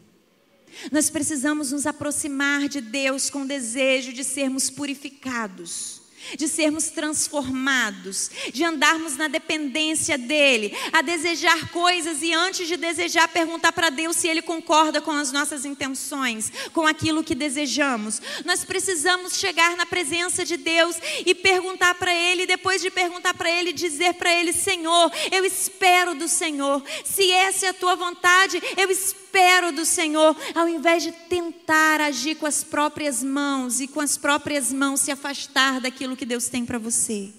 Nós 0.93 1.09
precisamos 1.09 1.73
nos 1.73 1.87
aproximar 1.87 2.69
de 2.69 2.81
Deus 2.81 3.31
com 3.31 3.43
o 3.43 3.49
desejo 3.49 4.13
de 4.13 4.23
sermos 4.23 4.69
purificados 4.69 6.00
de 6.37 6.49
sermos 6.49 6.91
transformados, 6.91 8.31
de 8.53 8.65
andarmos 8.65 9.17
na 9.17 9.29
dependência 9.29 10.17
dEle, 10.17 10.77
a 10.93 11.03
desejar 11.03 11.71
coisas 11.71 12.23
e 12.23 12.33
antes 12.33 12.69
de 12.69 12.77
desejar, 12.77 13.29
perguntar 13.29 13.73
para 13.73 13.91
Deus 13.91 14.17
se 14.17 14.29
Ele 14.29 14.43
concorda 14.43 15.01
com 15.01 15.11
as 15.11 15.33
nossas 15.33 15.65
intenções, 15.65 16.53
com 16.73 16.87
aquilo 16.87 17.25
que 17.25 17.35
desejamos. 17.35 18.21
Nós 18.45 18.65
precisamos 18.65 19.39
chegar 19.39 19.77
na 19.77 19.87
presença 19.87 20.45
de 20.45 20.57
Deus 20.57 20.97
e 21.25 21.35
perguntar 21.35 21.95
para 21.95 22.15
Ele, 22.15 22.47
depois 22.47 22.83
de 22.83 22.91
perguntar 22.91 23.35
para 23.35 23.51
Ele, 23.51 23.73
dizer 23.73 24.15
para 24.15 24.33
Ele: 24.33 24.53
Senhor, 24.53 25.13
eu 25.31 25.45
espero 25.45 26.15
do 26.15 26.29
Senhor, 26.29 26.83
se 27.05 27.31
essa 27.31 27.67
é 27.67 27.69
a 27.71 27.75
tua 27.75 27.95
vontade, 27.97 28.63
eu 28.77 28.91
espero 28.91 29.30
espero 29.31 29.71
do 29.71 29.85
Senhor, 29.85 30.37
ao 30.57 30.69
invés 30.69 31.05
de 31.05 31.13
tentar 31.13 32.01
agir 32.01 32.35
com 32.35 32.47
as 32.47 32.65
próprias 32.65 33.23
mãos 33.23 33.81
e 33.81 33.87
com 33.87 34.01
as 34.01 34.17
próprias 34.17 34.73
mãos 34.73 35.01
se 35.01 35.13
afastar 35.13 35.81
daquilo 35.81 36.17
que 36.17 36.27
Deus 36.27 36.49
tem 36.49 36.67
para 36.67 36.79
você. 36.79 37.31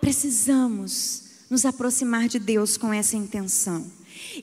Precisamos 0.00 1.24
nos 1.50 1.66
aproximar 1.66 2.28
de 2.28 2.38
Deus 2.38 2.76
com 2.76 2.94
essa 2.94 3.16
intenção. 3.16 3.90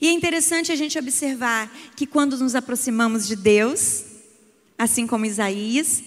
E 0.02 0.08
é 0.08 0.12
interessante 0.12 0.70
a 0.70 0.76
gente 0.76 0.98
observar 0.98 1.72
que 1.96 2.06
quando 2.06 2.36
nos 2.36 2.54
aproximamos 2.54 3.26
de 3.26 3.34
Deus, 3.34 4.04
assim 4.76 5.06
como 5.06 5.24
Isaías, 5.24 6.02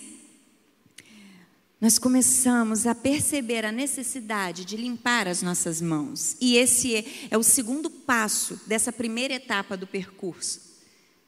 nós 1.82 1.98
começamos 1.98 2.86
a 2.86 2.94
perceber 2.94 3.66
a 3.66 3.72
necessidade 3.72 4.64
de 4.64 4.78
limpar 4.78 5.28
as 5.28 5.42
nossas 5.42 5.82
mãos. 5.82 6.38
E 6.40 6.56
esse 6.56 6.96
é, 6.96 7.06
é, 7.32 7.38
o 7.40 7.42
segundo 7.42 7.90
passo 7.90 8.62
dessa 8.68 8.94
primeira 8.94 9.34
etapa 9.34 9.76
do 9.76 9.88
percurso, 9.88 10.62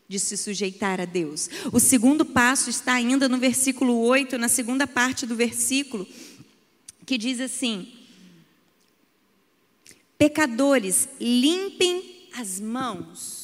de 0.07 0.19
se 0.19 0.37
sujeitar 0.37 1.01
a 1.01 1.05
Deus. 1.05 1.49
O 1.71 1.79
segundo 1.79 2.23
passo 2.23 2.69
está 2.69 2.93
ainda 2.93 3.27
no 3.27 3.39
versículo 3.39 3.97
8, 4.01 4.37
na 4.37 4.47
segunda 4.47 4.85
parte 4.85 5.25
do 5.25 5.35
versículo, 5.35 6.07
que 7.03 7.17
diz 7.17 7.39
assim: 7.39 7.91
Pecadores, 10.19 11.09
limpem 11.19 12.29
as 12.37 12.59
mãos. 12.59 13.42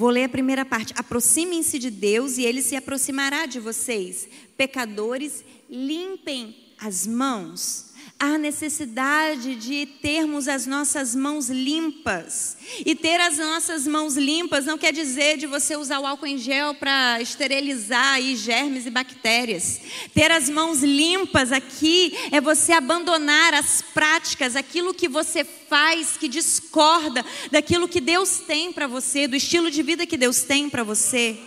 Vou 0.00 0.08
ler 0.08 0.24
a 0.24 0.28
primeira 0.30 0.64
parte. 0.64 0.94
Aproximem-se 0.96 1.78
de 1.78 1.90
Deus 1.90 2.38
e 2.38 2.42
ele 2.42 2.62
se 2.62 2.74
aproximará 2.74 3.44
de 3.44 3.60
vocês. 3.60 4.26
Pecadores, 4.56 5.44
limpem 5.68 6.56
as 6.78 7.06
mãos 7.06 7.89
há 8.20 8.36
necessidade 8.36 9.56
de 9.56 9.86
termos 9.86 10.46
as 10.46 10.66
nossas 10.66 11.14
mãos 11.14 11.48
limpas. 11.48 12.58
E 12.84 12.94
ter 12.94 13.18
as 13.18 13.38
nossas 13.38 13.86
mãos 13.86 14.14
limpas 14.14 14.66
não 14.66 14.76
quer 14.76 14.92
dizer 14.92 15.38
de 15.38 15.46
você 15.46 15.74
usar 15.74 15.98
o 16.00 16.06
álcool 16.06 16.26
em 16.26 16.36
gel 16.36 16.74
para 16.74 17.18
esterilizar 17.22 18.14
aí 18.14 18.36
germes 18.36 18.84
e 18.84 18.90
bactérias. 18.90 19.80
Ter 20.12 20.30
as 20.30 20.50
mãos 20.50 20.82
limpas 20.82 21.50
aqui 21.50 22.14
é 22.30 22.42
você 22.42 22.72
abandonar 22.72 23.54
as 23.54 23.80
práticas, 23.80 24.54
aquilo 24.54 24.92
que 24.92 25.08
você 25.08 25.42
faz 25.42 26.18
que 26.18 26.28
discorda 26.28 27.24
daquilo 27.50 27.88
que 27.88 28.02
Deus 28.02 28.40
tem 28.46 28.70
para 28.70 28.86
você, 28.86 29.26
do 29.26 29.36
estilo 29.36 29.70
de 29.70 29.82
vida 29.82 30.04
que 30.04 30.18
Deus 30.18 30.42
tem 30.42 30.68
para 30.68 30.84
você. 30.84 31.38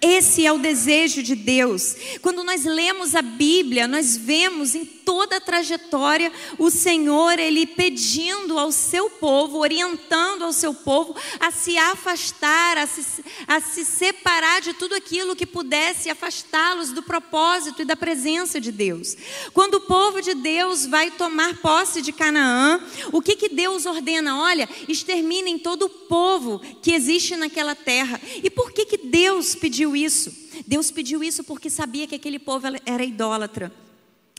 Esse 0.00 0.46
é 0.46 0.52
o 0.52 0.58
desejo 0.58 1.22
de 1.22 1.34
Deus. 1.34 1.94
Quando 2.22 2.42
nós 2.42 2.64
lemos 2.64 3.14
a 3.14 3.20
Bíblia, 3.20 3.86
nós 3.86 4.16
vemos 4.16 4.74
em 4.74 4.84
toda 4.84 5.36
a 5.36 5.40
trajetória 5.40 6.32
o 6.56 6.70
Senhor 6.70 7.38
ele 7.38 7.66
pedindo 7.66 8.58
ao 8.58 8.72
seu 8.72 9.10
povo, 9.10 9.58
orientando 9.58 10.44
ao 10.44 10.52
seu 10.52 10.72
povo 10.72 11.14
a 11.38 11.50
se 11.50 11.76
afastar, 11.76 12.78
a 12.78 12.86
se, 12.86 13.24
a 13.46 13.60
se 13.60 13.84
separar 13.84 14.62
de 14.62 14.72
tudo 14.72 14.94
aquilo 14.94 15.36
que 15.36 15.44
pudesse 15.44 16.08
afastá-los 16.08 16.92
do 16.92 17.02
propósito 17.02 17.82
e 17.82 17.84
da 17.84 17.96
presença 17.96 18.60
de 18.60 18.72
Deus. 18.72 19.16
Quando 19.52 19.74
o 19.74 19.80
povo 19.80 20.22
de 20.22 20.32
Deus 20.32 20.86
vai 20.86 21.10
tomar 21.10 21.58
posse 21.58 22.00
de 22.00 22.12
Canaã, 22.12 22.80
o 23.12 23.20
que, 23.20 23.36
que 23.36 23.48
Deus 23.48 23.84
ordena? 23.84 24.40
Olha, 24.40 24.68
exterminem 24.88 25.58
todo 25.58 25.86
o 25.86 25.90
povo 25.90 26.60
que 26.80 26.92
existe 26.92 27.36
naquela 27.36 27.74
terra. 27.74 28.20
E 28.42 28.48
por 28.48 28.72
que, 28.72 28.86
que 28.86 28.96
Deus 28.96 29.54
pediu 29.54 29.89
pediu 29.90 29.96
isso? 29.96 30.32
Deus 30.66 30.90
pediu 30.90 31.24
isso 31.24 31.42
porque 31.42 31.68
sabia 31.68 32.06
que 32.06 32.14
aquele 32.14 32.38
povo 32.38 32.66
era 32.86 33.04
idólatra. 33.04 33.72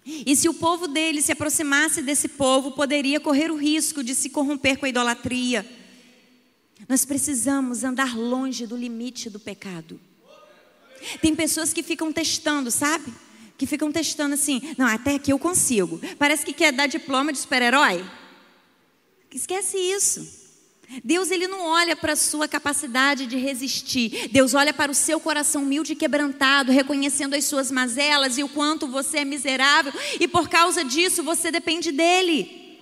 E 0.06 0.36
se 0.36 0.50
o 0.50 0.54
povo 0.54 0.88
dele 0.88 1.22
se 1.22 1.32
aproximasse 1.32 2.02
desse 2.02 2.28
povo, 2.28 2.72
poderia 2.72 3.20
correr 3.20 3.52
o 3.52 3.56
risco 3.56 4.04
de 4.04 4.16
se 4.16 4.30
corromper 4.30 4.78
com 4.80 4.86
a 4.86 4.90
idolatria. 4.90 5.66
Nós 6.88 7.06
precisamos 7.06 7.84
andar 7.84 8.18
longe 8.18 8.66
do 8.66 8.76
limite 8.76 9.30
do 9.30 9.40
pecado. 9.40 10.00
Tem 11.22 11.36
pessoas 11.36 11.72
que 11.72 11.84
ficam 11.84 12.12
testando, 12.12 12.72
sabe? 12.72 13.14
Que 13.58 13.68
ficam 13.68 13.92
testando 13.92 14.34
assim, 14.34 14.62
não, 14.78 14.88
até 14.88 15.16
aqui 15.16 15.32
eu 15.32 15.38
consigo. 15.38 16.00
Parece 16.18 16.44
que 16.44 16.54
quer 16.54 16.72
dar 16.72 16.88
diploma 16.88 17.32
de 17.32 17.40
super-herói. 17.40 18.04
Esquece 19.32 19.78
isso. 19.78 20.41
Deus 21.04 21.32
ele 21.32 21.48
não 21.48 21.62
olha 21.62 21.96
para 21.96 22.14
a 22.14 22.18
sua 22.18 22.48
capacidade 22.48 23.26
de 23.26 23.38
resistir. 23.38 24.28
Deus 24.30 24.54
olha 24.54 24.74
para 24.74 24.92
o 24.92 24.96
seu 24.96 25.20
coração 25.20 25.64
humilde 25.64 25.94
e 25.94 25.96
quebrantado, 25.96 26.72
reconhecendo 26.72 27.34
as 27.34 27.46
suas 27.46 27.72
mazelas 27.72 28.38
e 28.38 28.44
o 28.44 28.50
quanto 28.50 28.88
você 28.88 29.20
é 29.20 29.26
miserável 29.26 29.94
e 30.20 30.28
por 30.28 30.50
causa 30.50 30.84
disso 30.84 31.24
você 31.24 31.50
depende 31.50 31.92
dele. 31.92 32.80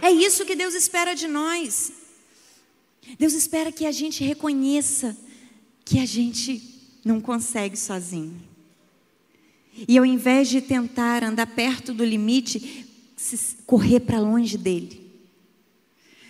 É 0.00 0.10
isso 0.10 0.44
que 0.44 0.56
Deus 0.56 0.74
espera 0.74 1.14
de 1.14 1.28
nós. 1.28 1.92
Deus 3.18 3.34
espera 3.34 3.70
que 3.70 3.84
a 3.84 3.92
gente 3.92 4.24
reconheça 4.24 5.16
que 5.84 5.98
a 5.98 6.06
gente 6.06 6.62
não 7.04 7.20
consegue 7.20 7.76
sozinho. 7.76 8.40
E 9.86 9.98
ao 9.98 10.06
invés 10.06 10.48
de 10.48 10.62
tentar 10.62 11.22
andar 11.22 11.48
perto 11.48 11.92
do 11.92 12.04
limite, 12.04 12.86
correr 13.66 14.00
para 14.00 14.20
longe 14.20 14.56
dele. 14.56 15.04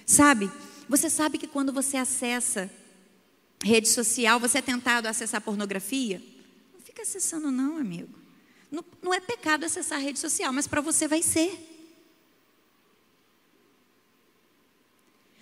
Sabe? 0.04 0.50
Você 0.88 1.08
sabe 1.08 1.38
que 1.38 1.46
quando 1.46 1.72
você 1.72 1.96
acessa 1.96 2.70
rede 3.62 3.88
social, 3.88 4.38
você 4.38 4.58
é 4.58 4.62
tentado 4.62 5.06
a 5.06 5.10
acessar 5.10 5.40
pornografia? 5.40 6.22
Não 6.72 6.80
fica 6.80 7.02
acessando, 7.02 7.50
não, 7.50 7.78
amigo. 7.78 8.10
Não, 8.70 8.84
não 9.02 9.14
é 9.14 9.20
pecado 9.20 9.64
acessar 9.64 10.00
rede 10.00 10.18
social, 10.18 10.52
mas 10.52 10.66
para 10.66 10.80
você 10.80 11.08
vai 11.08 11.22
ser. 11.22 11.72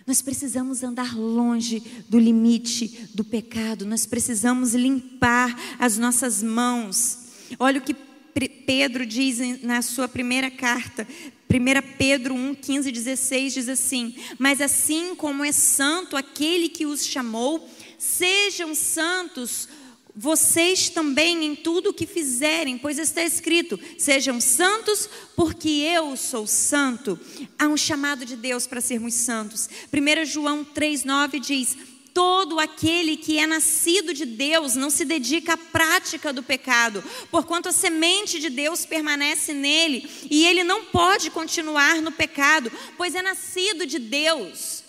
Nós 0.07 0.21
precisamos 0.21 0.83
andar 0.83 1.17
longe 1.17 1.81
do 2.09 2.19
limite 2.19 3.09
do 3.15 3.25
pecado, 3.25 3.87
nós 3.87 4.05
precisamos 4.05 4.75
limpar 4.75 5.57
as 5.79 5.97
nossas 5.97 6.43
mãos. 6.43 7.19
Olha 7.59 7.79
o 7.79 7.83
que 7.83 7.95
Pedro 7.95 9.07
diz 9.07 9.63
na 9.63 9.81
sua 9.83 10.09
primeira 10.09 10.51
carta, 10.51 11.07
1 11.53 11.97
Pedro 11.99 12.35
1, 12.35 12.55
15 12.55 12.89
e 12.89 12.93
16 12.93 13.55
diz 13.55 13.69
assim: 13.69 14.15
Mas 14.39 14.61
assim 14.61 15.15
como 15.15 15.45
é 15.45 15.53
santo 15.53 16.17
aquele 16.17 16.69
que 16.69 16.87
os 16.87 17.05
chamou, 17.05 17.69
sejam 17.99 18.75
santos 18.75 19.69
vocês 20.15 20.91
também 20.91 21.43
em 21.45 21.55
tudo 21.55 21.91
o 21.91 21.95
que 21.95 22.07
fizerem, 22.07 22.77
pois 22.77 22.99
está 22.99 23.23
escrito: 23.23 23.79
sejam 23.97 24.41
santos, 24.41 25.09
porque 25.35 25.69
eu 25.69 26.17
sou 26.17 26.47
santo. 26.47 27.19
Há 27.59 27.67
um 27.67 27.77
chamado 27.77 28.25
de 28.25 28.37
Deus 28.37 28.67
para 28.67 28.81
sermos 28.81 29.15
santos. 29.15 29.69
1 29.93 30.25
João 30.27 30.65
3,9 30.65 31.41
diz: 31.41 31.77
Todo 32.15 32.61
aquele 32.61 33.17
que 33.17 33.39
é 33.39 33.47
nascido 33.47 34.13
de 34.13 34.27
Deus 34.27 34.75
não 34.75 34.91
se 34.91 35.05
dedica 35.05 35.55
à 35.55 35.57
prática 35.57 36.33
do 36.33 36.43
pecado, 36.43 37.03
porquanto 37.31 37.71
a 37.71 37.73
semente 37.73 38.39
de 38.39 38.51
Deus 38.51 38.85
permanece 38.85 39.55
nele 39.55 40.09
e 40.31 40.45
ele 40.45 40.63
não 40.63 40.85
pode 40.85 41.31
continuar 41.31 42.03
no 42.03 42.13
pecado, 42.13 42.71
pois 42.99 43.15
é 43.15 43.23
nascido 43.23 43.87
de 43.87 43.99
Deus. 43.99 44.83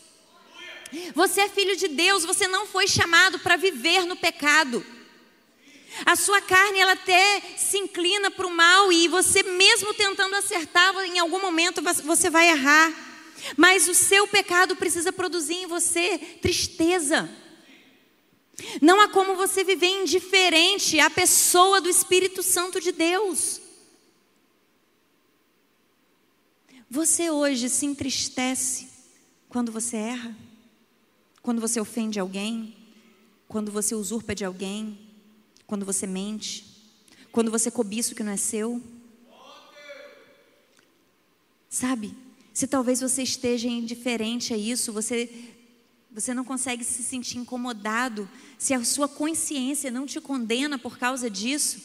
Você 1.15 1.41
é 1.41 1.49
filho 1.49 1.77
de 1.77 1.87
Deus, 1.87 2.25
você 2.25 2.47
não 2.47 2.67
foi 2.67 2.87
chamado 2.87 3.39
para 3.39 3.55
viver 3.55 4.05
no 4.05 4.17
pecado. 4.17 4.85
A 6.05 6.15
sua 6.15 6.41
carne 6.41 6.79
ela 6.79 6.93
até 6.93 7.41
se 7.57 7.77
inclina 7.77 8.31
para 8.31 8.47
o 8.47 8.51
mal 8.51 8.91
e 8.91 9.07
você 9.07 9.43
mesmo 9.43 9.93
tentando 9.93 10.35
acertar, 10.35 10.93
em 11.05 11.19
algum 11.19 11.39
momento 11.39 11.81
você 12.03 12.29
vai 12.29 12.49
errar. 12.49 13.12
Mas 13.57 13.87
o 13.87 13.93
seu 13.93 14.27
pecado 14.27 14.75
precisa 14.75 15.11
produzir 15.11 15.55
em 15.55 15.67
você 15.67 16.17
tristeza. 16.41 17.29
Não 18.81 19.01
há 19.01 19.09
como 19.09 19.35
você 19.35 19.63
viver 19.63 19.87
indiferente 19.87 20.99
à 20.99 21.09
pessoa 21.09 21.81
do 21.81 21.89
Espírito 21.89 22.43
Santo 22.43 22.79
de 22.79 22.91
Deus. 22.91 23.61
Você 26.89 27.31
hoje 27.31 27.69
se 27.69 27.85
entristece 27.85 28.87
quando 29.49 29.71
você 29.71 29.97
erra? 29.97 30.37
Quando 31.41 31.59
você 31.59 31.79
ofende 31.79 32.19
alguém? 32.19 32.77
Quando 33.47 33.71
você 33.71 33.95
usurpa 33.95 34.35
de 34.35 34.45
alguém? 34.45 34.99
Quando 35.65 35.85
você 35.85 36.05
mente? 36.05 36.65
Quando 37.31 37.49
você 37.49 37.71
cobiça 37.71 38.13
o 38.13 38.15
que 38.15 38.23
não 38.23 38.31
é 38.31 38.37
seu? 38.37 38.81
Sabe? 41.67 42.15
Se 42.53 42.67
talvez 42.67 43.01
você 43.01 43.23
esteja 43.23 43.67
indiferente 43.67 44.53
a 44.53 44.57
isso, 44.57 44.93
você, 44.93 45.27
você 46.11 46.33
não 46.33 46.45
consegue 46.45 46.83
se 46.83 47.01
sentir 47.01 47.39
incomodado, 47.39 48.29
se 48.59 48.73
a 48.73 48.83
sua 48.83 49.07
consciência 49.07 49.89
não 49.89 50.05
te 50.05 50.21
condena 50.21 50.77
por 50.77 50.97
causa 50.97 51.29
disso, 51.29 51.81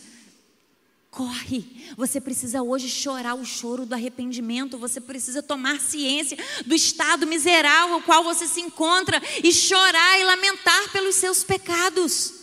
corre. 1.11 1.65
Você 1.97 2.21
precisa 2.21 2.63
hoje 2.63 2.89
chorar 2.89 3.35
o 3.35 3.47
choro 3.47 3.87
do 3.87 3.95
arrependimento, 3.95 4.79
você 4.79 5.01
precisa 5.01 5.43
tomar 5.43 5.81
ciência 5.81 6.37
do 6.67 6.75
estado 6.75 7.27
miserável 7.27 7.95
ao 7.95 8.03
qual 8.03 8.23
você 8.23 8.47
se 8.47 8.61
encontra 8.61 9.23
e 9.43 9.51
chorar 9.53 10.21
e 10.21 10.25
lamentar 10.25 10.93
pelos 10.93 11.15
seus 11.15 11.43
pecados. 11.43 12.38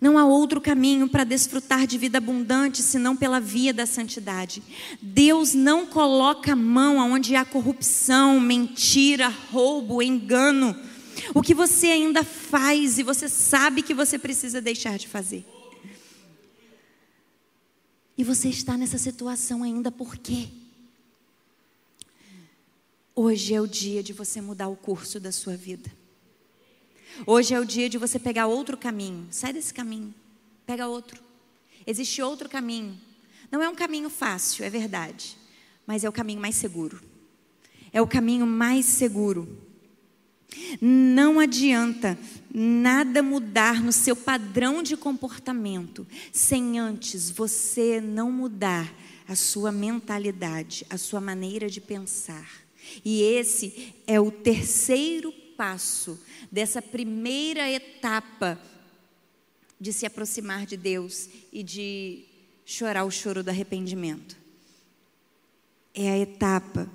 Não 0.00 0.16
há 0.16 0.24
outro 0.24 0.60
caminho 0.60 1.08
para 1.08 1.24
desfrutar 1.24 1.86
de 1.86 1.98
vida 1.98 2.18
abundante 2.18 2.82
senão 2.82 3.16
pela 3.16 3.40
via 3.40 3.74
da 3.74 3.84
santidade. 3.84 4.62
Deus 5.02 5.54
não 5.54 5.86
coloca 5.86 6.52
a 6.52 6.56
mão 6.56 6.98
onde 7.12 7.34
há 7.34 7.44
corrupção, 7.44 8.40
mentira, 8.40 9.28
roubo, 9.28 10.00
engano. 10.00 10.76
O 11.34 11.42
que 11.42 11.52
você 11.52 11.88
ainda 11.88 12.22
faz 12.22 12.98
e 12.98 13.02
você 13.02 13.28
sabe 13.28 13.82
que 13.82 13.92
você 13.92 14.18
precisa 14.18 14.60
deixar 14.60 14.98
de 14.98 15.08
fazer. 15.08 15.44
E 18.16 18.22
você 18.22 18.48
está 18.48 18.76
nessa 18.76 18.98
situação 18.98 19.62
ainda 19.62 19.90
por 19.90 20.16
quê? 20.16 20.48
Hoje 23.14 23.52
é 23.52 23.60
o 23.60 23.66
dia 23.66 24.00
de 24.00 24.12
você 24.12 24.40
mudar 24.40 24.68
o 24.68 24.76
curso 24.76 25.18
da 25.18 25.32
sua 25.32 25.56
vida. 25.56 25.90
Hoje 27.26 27.54
é 27.54 27.60
o 27.60 27.64
dia 27.64 27.88
de 27.88 27.98
você 27.98 28.18
pegar 28.18 28.46
outro 28.46 28.76
caminho. 28.76 29.26
Sai 29.30 29.52
desse 29.52 29.72
caminho, 29.72 30.14
pega 30.66 30.86
outro. 30.86 31.22
Existe 31.86 32.22
outro 32.22 32.48
caminho. 32.48 32.98
Não 33.50 33.62
é 33.62 33.68
um 33.68 33.74
caminho 33.74 34.10
fácil, 34.10 34.64
é 34.64 34.70
verdade, 34.70 35.36
mas 35.86 36.04
é 36.04 36.08
o 36.08 36.12
caminho 36.12 36.40
mais 36.40 36.54
seguro. 36.54 37.00
É 37.92 38.00
o 38.00 38.06
caminho 38.06 38.46
mais 38.46 38.84
seguro. 38.84 39.48
Não 40.80 41.38
adianta 41.38 42.18
nada 42.52 43.22
mudar 43.22 43.82
no 43.82 43.92
seu 43.92 44.16
padrão 44.16 44.82
de 44.82 44.96
comportamento 44.96 46.06
sem 46.32 46.78
antes 46.78 47.30
você 47.30 48.00
não 48.00 48.30
mudar 48.32 48.92
a 49.26 49.36
sua 49.36 49.70
mentalidade, 49.70 50.86
a 50.88 50.96
sua 50.96 51.20
maneira 51.20 51.68
de 51.68 51.80
pensar. 51.80 52.48
E 53.04 53.22
esse 53.22 53.94
é 54.06 54.18
o 54.18 54.30
terceiro 54.30 55.32
passo 55.58 56.16
dessa 56.52 56.80
primeira 56.80 57.68
etapa 57.68 58.58
de 59.80 59.92
se 59.92 60.06
aproximar 60.06 60.64
de 60.64 60.76
Deus 60.76 61.28
e 61.52 61.64
de 61.64 62.24
chorar 62.64 63.04
o 63.04 63.10
choro 63.10 63.42
do 63.42 63.50
arrependimento. 63.50 64.36
É 65.92 66.10
a 66.10 66.18
etapa 66.18 66.88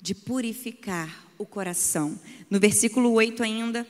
de 0.00 0.16
purificar 0.16 1.26
o 1.38 1.46
coração. 1.46 2.18
No 2.50 2.58
versículo 2.58 3.12
8 3.12 3.42
ainda, 3.44 3.86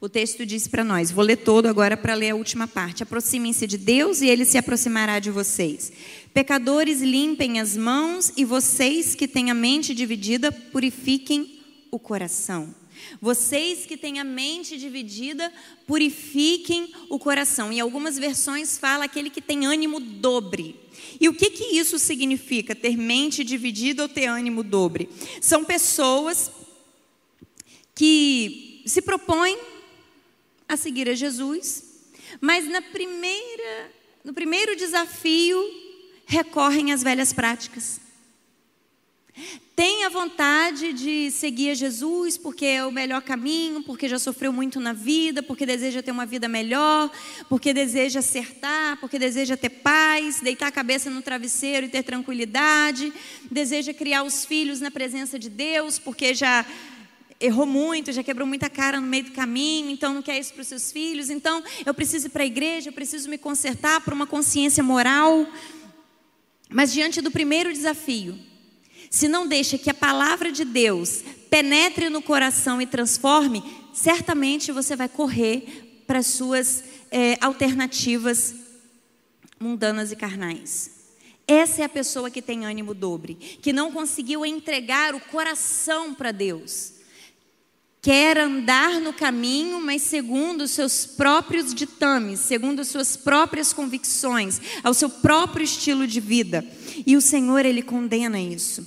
o 0.00 0.08
texto 0.08 0.46
diz 0.46 0.68
para 0.68 0.84
nós, 0.84 1.10
vou 1.10 1.24
ler 1.24 1.38
todo 1.38 1.66
agora 1.66 1.96
para 1.96 2.14
ler 2.14 2.30
a 2.30 2.36
última 2.36 2.68
parte. 2.68 3.02
Aproximem-se 3.02 3.66
de 3.66 3.78
Deus 3.78 4.20
e 4.20 4.26
ele 4.28 4.44
se 4.44 4.58
aproximará 4.58 5.18
de 5.18 5.30
vocês. 5.30 5.92
Pecadores, 6.32 7.00
limpem 7.00 7.58
as 7.58 7.76
mãos 7.76 8.32
e 8.36 8.44
vocês 8.44 9.14
que 9.16 9.26
têm 9.26 9.50
a 9.50 9.54
mente 9.54 9.92
dividida, 9.92 10.52
purifiquem 10.52 11.55
o 11.90 11.98
coração. 11.98 12.74
Vocês 13.20 13.86
que 13.86 13.96
têm 13.96 14.18
a 14.18 14.24
mente 14.24 14.76
dividida, 14.76 15.52
purifiquem 15.86 16.92
o 17.08 17.18
coração. 17.18 17.72
Em 17.72 17.80
algumas 17.80 18.18
versões 18.18 18.78
fala 18.78 19.04
aquele 19.04 19.30
que 19.30 19.40
tem 19.40 19.66
ânimo 19.66 20.00
dobre. 20.00 20.76
E 21.20 21.28
o 21.28 21.34
que, 21.34 21.50
que 21.50 21.64
isso 21.76 21.98
significa, 21.98 22.74
ter 22.74 22.96
mente 22.96 23.44
dividida 23.44 24.02
ou 24.02 24.08
ter 24.08 24.26
ânimo 24.26 24.62
dobre? 24.62 25.08
São 25.40 25.64
pessoas 25.64 26.50
que 27.94 28.82
se 28.86 29.02
propõem 29.02 29.58
a 30.68 30.76
seguir 30.76 31.08
a 31.08 31.14
Jesus, 31.14 31.84
mas 32.40 32.66
na 32.68 32.82
primeira, 32.82 33.92
no 34.24 34.32
primeiro 34.32 34.76
desafio 34.76 35.58
recorrem 36.26 36.92
às 36.92 37.02
velhas 37.02 37.32
práticas. 37.32 38.00
Tem 39.74 40.04
a 40.04 40.08
vontade 40.08 40.94
de 40.94 41.30
seguir 41.30 41.70
a 41.70 41.74
Jesus 41.74 42.38
porque 42.38 42.64
é 42.64 42.86
o 42.86 42.90
melhor 42.90 43.20
caminho, 43.20 43.82
porque 43.82 44.08
já 44.08 44.18
sofreu 44.18 44.50
muito 44.50 44.80
na 44.80 44.94
vida, 44.94 45.42
porque 45.42 45.66
deseja 45.66 46.02
ter 46.02 46.10
uma 46.10 46.24
vida 46.24 46.48
melhor, 46.48 47.10
porque 47.46 47.74
deseja 47.74 48.20
acertar, 48.20 48.98
porque 48.98 49.18
deseja 49.18 49.54
ter 49.54 49.68
paz, 49.68 50.40
deitar 50.40 50.68
a 50.68 50.72
cabeça 50.72 51.10
no 51.10 51.20
travesseiro 51.20 51.84
e 51.84 51.88
ter 51.90 52.02
tranquilidade, 52.02 53.12
deseja 53.50 53.92
criar 53.92 54.22
os 54.22 54.46
filhos 54.46 54.80
na 54.80 54.90
presença 54.90 55.38
de 55.38 55.50
Deus, 55.50 55.98
porque 55.98 56.34
já 56.34 56.64
errou 57.38 57.66
muito, 57.66 58.12
já 58.12 58.22
quebrou 58.22 58.48
muita 58.48 58.70
cara 58.70 58.98
no 58.98 59.06
meio 59.06 59.24
do 59.24 59.32
caminho, 59.32 59.90
então 59.90 60.14
não 60.14 60.22
quer 60.22 60.38
isso 60.38 60.54
para 60.54 60.62
os 60.62 60.68
seus 60.68 60.90
filhos, 60.90 61.28
então 61.28 61.62
eu 61.84 61.92
preciso 61.92 62.28
ir 62.28 62.30
para 62.30 62.44
a 62.44 62.46
igreja, 62.46 62.88
eu 62.88 62.94
preciso 62.94 63.28
me 63.28 63.36
consertar 63.36 64.00
por 64.00 64.14
uma 64.14 64.26
consciência 64.26 64.82
moral. 64.82 65.46
Mas 66.70 66.94
diante 66.94 67.20
do 67.20 67.30
primeiro 67.30 67.70
desafio, 67.70 68.45
se 69.16 69.28
não 69.28 69.48
deixa 69.48 69.78
que 69.78 69.88
a 69.88 69.94
palavra 69.94 70.52
de 70.52 70.62
Deus 70.62 71.24
penetre 71.48 72.10
no 72.10 72.20
coração 72.20 72.82
e 72.82 72.86
transforme, 72.86 73.64
certamente 73.94 74.70
você 74.70 74.94
vai 74.94 75.08
correr 75.08 76.02
para 76.06 76.18
as 76.18 76.26
suas 76.26 76.84
é, 77.10 77.38
alternativas 77.40 78.54
mundanas 79.58 80.12
e 80.12 80.16
carnais. 80.16 80.90
Essa 81.48 81.80
é 81.80 81.84
a 81.86 81.88
pessoa 81.88 82.30
que 82.30 82.42
tem 82.42 82.66
ânimo 82.66 82.92
dobre, 82.92 83.36
que 83.36 83.72
não 83.72 83.90
conseguiu 83.90 84.44
entregar 84.44 85.14
o 85.14 85.20
coração 85.20 86.12
para 86.12 86.30
Deus 86.30 86.95
quer 88.06 88.38
andar 88.38 89.00
no 89.00 89.12
caminho, 89.12 89.80
mas 89.80 90.00
segundo 90.00 90.60
os 90.60 90.70
seus 90.70 91.04
próprios 91.04 91.74
ditames, 91.74 92.38
segundo 92.38 92.78
as 92.78 92.86
suas 92.86 93.16
próprias 93.16 93.72
convicções, 93.72 94.60
ao 94.84 94.94
seu 94.94 95.10
próprio 95.10 95.64
estilo 95.64 96.06
de 96.06 96.20
vida. 96.20 96.64
E 97.04 97.16
o 97.16 97.20
Senhor, 97.20 97.66
ele 97.66 97.82
condena 97.82 98.40
isso. 98.40 98.86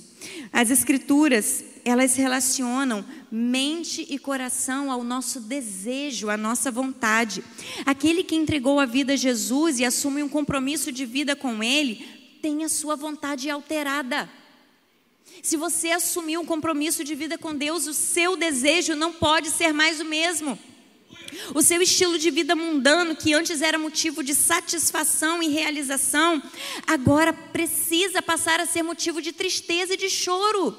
As 0.50 0.70
escrituras, 0.70 1.62
elas 1.84 2.16
relacionam 2.16 3.04
mente 3.30 4.06
e 4.08 4.18
coração 4.18 4.90
ao 4.90 5.04
nosso 5.04 5.38
desejo, 5.38 6.30
à 6.30 6.38
nossa 6.38 6.70
vontade. 6.70 7.44
Aquele 7.84 8.24
que 8.24 8.34
entregou 8.34 8.80
a 8.80 8.86
vida 8.86 9.12
a 9.12 9.16
Jesus 9.16 9.78
e 9.78 9.84
assume 9.84 10.22
um 10.22 10.30
compromisso 10.30 10.90
de 10.90 11.04
vida 11.04 11.36
com 11.36 11.62
ele, 11.62 12.06
tem 12.40 12.64
a 12.64 12.70
sua 12.70 12.96
vontade 12.96 13.50
alterada. 13.50 14.39
Se 15.42 15.56
você 15.56 15.90
assumir 15.90 16.38
um 16.38 16.44
compromisso 16.44 17.02
de 17.02 17.14
vida 17.14 17.38
com 17.38 17.54
Deus, 17.54 17.86
o 17.86 17.94
seu 17.94 18.36
desejo 18.36 18.94
não 18.94 19.12
pode 19.12 19.50
ser 19.50 19.72
mais 19.72 20.00
o 20.00 20.04
mesmo. 20.04 20.58
O 21.54 21.62
seu 21.62 21.80
estilo 21.80 22.18
de 22.18 22.30
vida 22.30 22.54
mundano, 22.54 23.16
que 23.16 23.32
antes 23.32 23.62
era 23.62 23.78
motivo 23.78 24.22
de 24.22 24.34
satisfação 24.34 25.42
e 25.42 25.48
realização, 25.48 26.42
agora 26.86 27.32
precisa 27.32 28.20
passar 28.20 28.60
a 28.60 28.66
ser 28.66 28.82
motivo 28.82 29.22
de 29.22 29.32
tristeza 29.32 29.94
e 29.94 29.96
de 29.96 30.10
choro. 30.10 30.76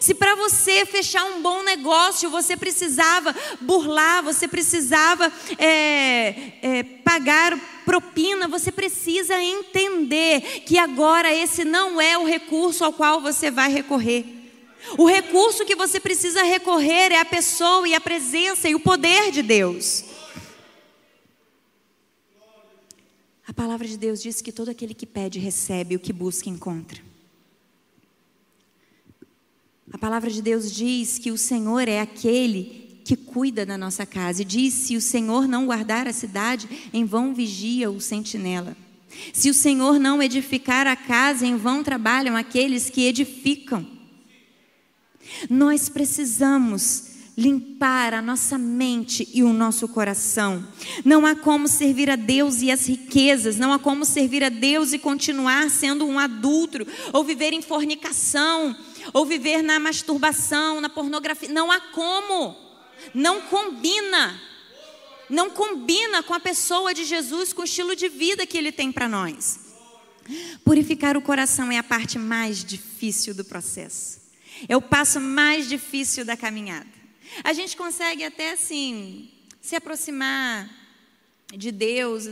Se 0.00 0.12
para 0.12 0.34
você 0.34 0.84
fechar 0.84 1.24
um 1.24 1.40
bom 1.40 1.62
negócio 1.62 2.28
você 2.28 2.54
precisava 2.56 3.34
burlar, 3.60 4.22
você 4.22 4.46
precisava 4.46 5.32
é, 5.56 6.52
é, 6.60 6.82
pagar 6.82 7.58
propina, 7.90 8.46
você 8.46 8.70
precisa 8.70 9.42
entender 9.42 10.62
que 10.64 10.78
agora 10.78 11.34
esse 11.34 11.64
não 11.64 12.00
é 12.00 12.16
o 12.16 12.24
recurso 12.24 12.84
ao 12.84 12.92
qual 12.92 13.20
você 13.20 13.50
vai 13.50 13.68
recorrer. 13.68 14.24
O 14.96 15.08
recurso 15.08 15.64
que 15.64 15.74
você 15.74 15.98
precisa 15.98 16.44
recorrer 16.44 17.10
é 17.10 17.18
a 17.18 17.24
pessoa 17.24 17.88
e 17.88 17.92
a 17.92 18.00
presença 18.00 18.68
e 18.68 18.76
o 18.76 18.80
poder 18.80 19.32
de 19.32 19.42
Deus. 19.42 20.04
A 23.44 23.52
palavra 23.52 23.88
de 23.88 23.98
Deus 23.98 24.22
diz 24.22 24.40
que 24.40 24.52
todo 24.52 24.68
aquele 24.68 24.94
que 24.94 25.04
pede 25.04 25.40
recebe, 25.40 25.96
o 25.96 26.00
que 26.00 26.12
busca 26.12 26.48
encontra. 26.48 27.02
A 29.92 29.98
palavra 29.98 30.30
de 30.30 30.40
Deus 30.40 30.70
diz 30.70 31.18
que 31.18 31.32
o 31.32 31.36
Senhor 31.36 31.88
é 31.88 31.98
aquele 31.98 32.89
que 33.04 33.16
cuida 33.16 33.64
da 33.66 33.76
nossa 33.76 34.04
casa. 34.06 34.42
E 34.42 34.44
diz: 34.44 34.74
se 34.74 34.96
o 34.96 35.00
Senhor 35.00 35.46
não 35.46 35.66
guardar 35.66 36.06
a 36.06 36.12
cidade, 36.12 36.68
em 36.92 37.04
vão 37.04 37.34
vigia 37.34 37.90
o 37.90 38.00
sentinela. 38.00 38.76
Se 39.32 39.50
o 39.50 39.54
Senhor 39.54 39.98
não 39.98 40.22
edificar 40.22 40.86
a 40.86 40.96
casa, 40.96 41.46
em 41.46 41.56
vão 41.56 41.82
trabalham 41.82 42.36
aqueles 42.36 42.88
que 42.88 43.02
edificam. 43.02 43.86
Nós 45.48 45.88
precisamos 45.88 47.10
limpar 47.36 48.12
a 48.12 48.20
nossa 48.20 48.58
mente 48.58 49.28
e 49.32 49.42
o 49.42 49.52
nosso 49.52 49.88
coração. 49.88 50.66
Não 51.04 51.24
há 51.24 51.34
como 51.34 51.68
servir 51.68 52.10
a 52.10 52.16
Deus 52.16 52.60
e 52.60 52.70
as 52.70 52.86
riquezas, 52.86 53.56
não 53.56 53.72
há 53.72 53.78
como 53.78 54.04
servir 54.04 54.44
a 54.44 54.48
Deus 54.48 54.92
e 54.92 54.98
continuar 54.98 55.70
sendo 55.70 56.04
um 56.04 56.18
adulto, 56.18 56.86
ou 57.12 57.24
viver 57.24 57.52
em 57.52 57.62
fornicação, 57.62 58.76
ou 59.12 59.24
viver 59.24 59.62
na 59.62 59.80
masturbação, 59.80 60.80
na 60.80 60.88
pornografia. 60.88 61.48
Não 61.48 61.70
há 61.70 61.80
como 61.80 62.69
não 63.14 63.42
combina. 63.42 64.40
Não 65.28 65.50
combina 65.50 66.22
com 66.22 66.34
a 66.34 66.40
pessoa 66.40 66.92
de 66.92 67.04
Jesus, 67.04 67.52
com 67.52 67.62
o 67.62 67.64
estilo 67.64 67.94
de 67.94 68.08
vida 68.08 68.46
que 68.46 68.58
ele 68.58 68.72
tem 68.72 68.90
para 68.90 69.08
nós. 69.08 69.60
Purificar 70.64 71.16
o 71.16 71.22
coração 71.22 71.70
é 71.70 71.78
a 71.78 71.82
parte 71.82 72.18
mais 72.18 72.64
difícil 72.64 73.34
do 73.34 73.44
processo. 73.44 74.20
É 74.68 74.76
o 74.76 74.82
passo 74.82 75.20
mais 75.20 75.68
difícil 75.68 76.24
da 76.24 76.36
caminhada. 76.36 76.88
A 77.44 77.52
gente 77.52 77.76
consegue 77.76 78.24
até 78.24 78.52
assim 78.52 79.30
se 79.60 79.76
aproximar 79.76 80.68
de 81.56 81.70
Deus 81.70 82.26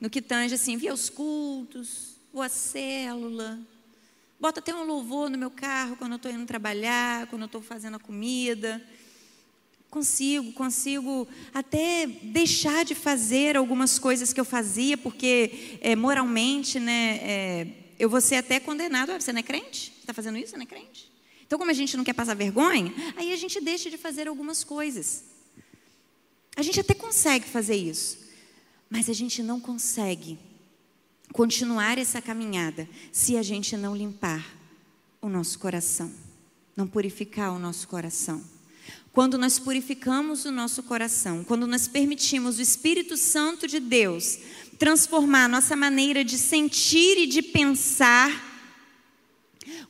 no 0.00 0.10
que 0.10 0.20
tange 0.20 0.54
assim, 0.54 0.76
via 0.76 0.92
os 0.92 1.08
cultos, 1.08 2.16
ou 2.32 2.42
a 2.42 2.48
célula. 2.48 3.58
Bota 4.38 4.60
até 4.60 4.74
um 4.74 4.84
louvor 4.84 5.30
no 5.30 5.38
meu 5.38 5.50
carro 5.50 5.96
quando 5.96 6.12
eu 6.12 6.16
estou 6.16 6.30
indo 6.30 6.44
trabalhar, 6.44 7.26
quando 7.28 7.42
eu 7.42 7.46
estou 7.46 7.62
fazendo 7.62 7.96
a 7.96 8.00
comida. 8.00 8.84
Consigo, 9.94 10.52
consigo 10.54 11.28
até 11.54 12.04
deixar 12.04 12.84
de 12.84 12.96
fazer 12.96 13.56
algumas 13.56 13.96
coisas 13.96 14.32
que 14.32 14.40
eu 14.40 14.44
fazia, 14.44 14.98
porque 14.98 15.78
é, 15.80 15.94
moralmente, 15.94 16.80
né, 16.80 17.20
é, 17.22 17.66
eu 17.96 18.10
vou 18.10 18.20
ser 18.20 18.34
até 18.34 18.58
condenado. 18.58 19.10
Ah, 19.10 19.20
você 19.20 19.32
não 19.32 19.38
é 19.38 19.42
crente? 19.44 19.92
Você 19.92 20.00
está 20.00 20.12
fazendo 20.12 20.36
isso? 20.36 20.50
Você 20.50 20.56
não 20.56 20.64
é 20.64 20.66
crente? 20.66 21.08
Então, 21.46 21.56
como 21.60 21.70
a 21.70 21.74
gente 21.74 21.96
não 21.96 22.02
quer 22.02 22.12
passar 22.12 22.34
vergonha, 22.34 22.92
aí 23.16 23.32
a 23.32 23.36
gente 23.36 23.60
deixa 23.60 23.88
de 23.88 23.96
fazer 23.96 24.26
algumas 24.26 24.64
coisas. 24.64 25.22
A 26.56 26.62
gente 26.62 26.80
até 26.80 26.92
consegue 26.92 27.46
fazer 27.46 27.76
isso, 27.76 28.18
mas 28.90 29.08
a 29.08 29.12
gente 29.12 29.44
não 29.44 29.60
consegue 29.60 30.36
continuar 31.32 31.98
essa 31.98 32.20
caminhada 32.20 32.88
se 33.12 33.36
a 33.36 33.44
gente 33.44 33.76
não 33.76 33.94
limpar 33.94 34.44
o 35.22 35.28
nosso 35.28 35.56
coração, 35.56 36.12
não 36.74 36.84
purificar 36.84 37.52
o 37.54 37.60
nosso 37.60 37.86
coração. 37.86 38.53
Quando 39.14 39.38
nós 39.38 39.60
purificamos 39.60 40.44
o 40.44 40.50
nosso 40.50 40.82
coração, 40.82 41.44
quando 41.44 41.68
nós 41.68 41.86
permitimos 41.86 42.58
o 42.58 42.62
Espírito 42.62 43.16
Santo 43.16 43.68
de 43.68 43.78
Deus 43.78 44.40
transformar 44.76 45.44
a 45.44 45.48
nossa 45.48 45.76
maneira 45.76 46.24
de 46.24 46.36
sentir 46.36 47.18
e 47.18 47.26
de 47.28 47.40
pensar, 47.40 48.28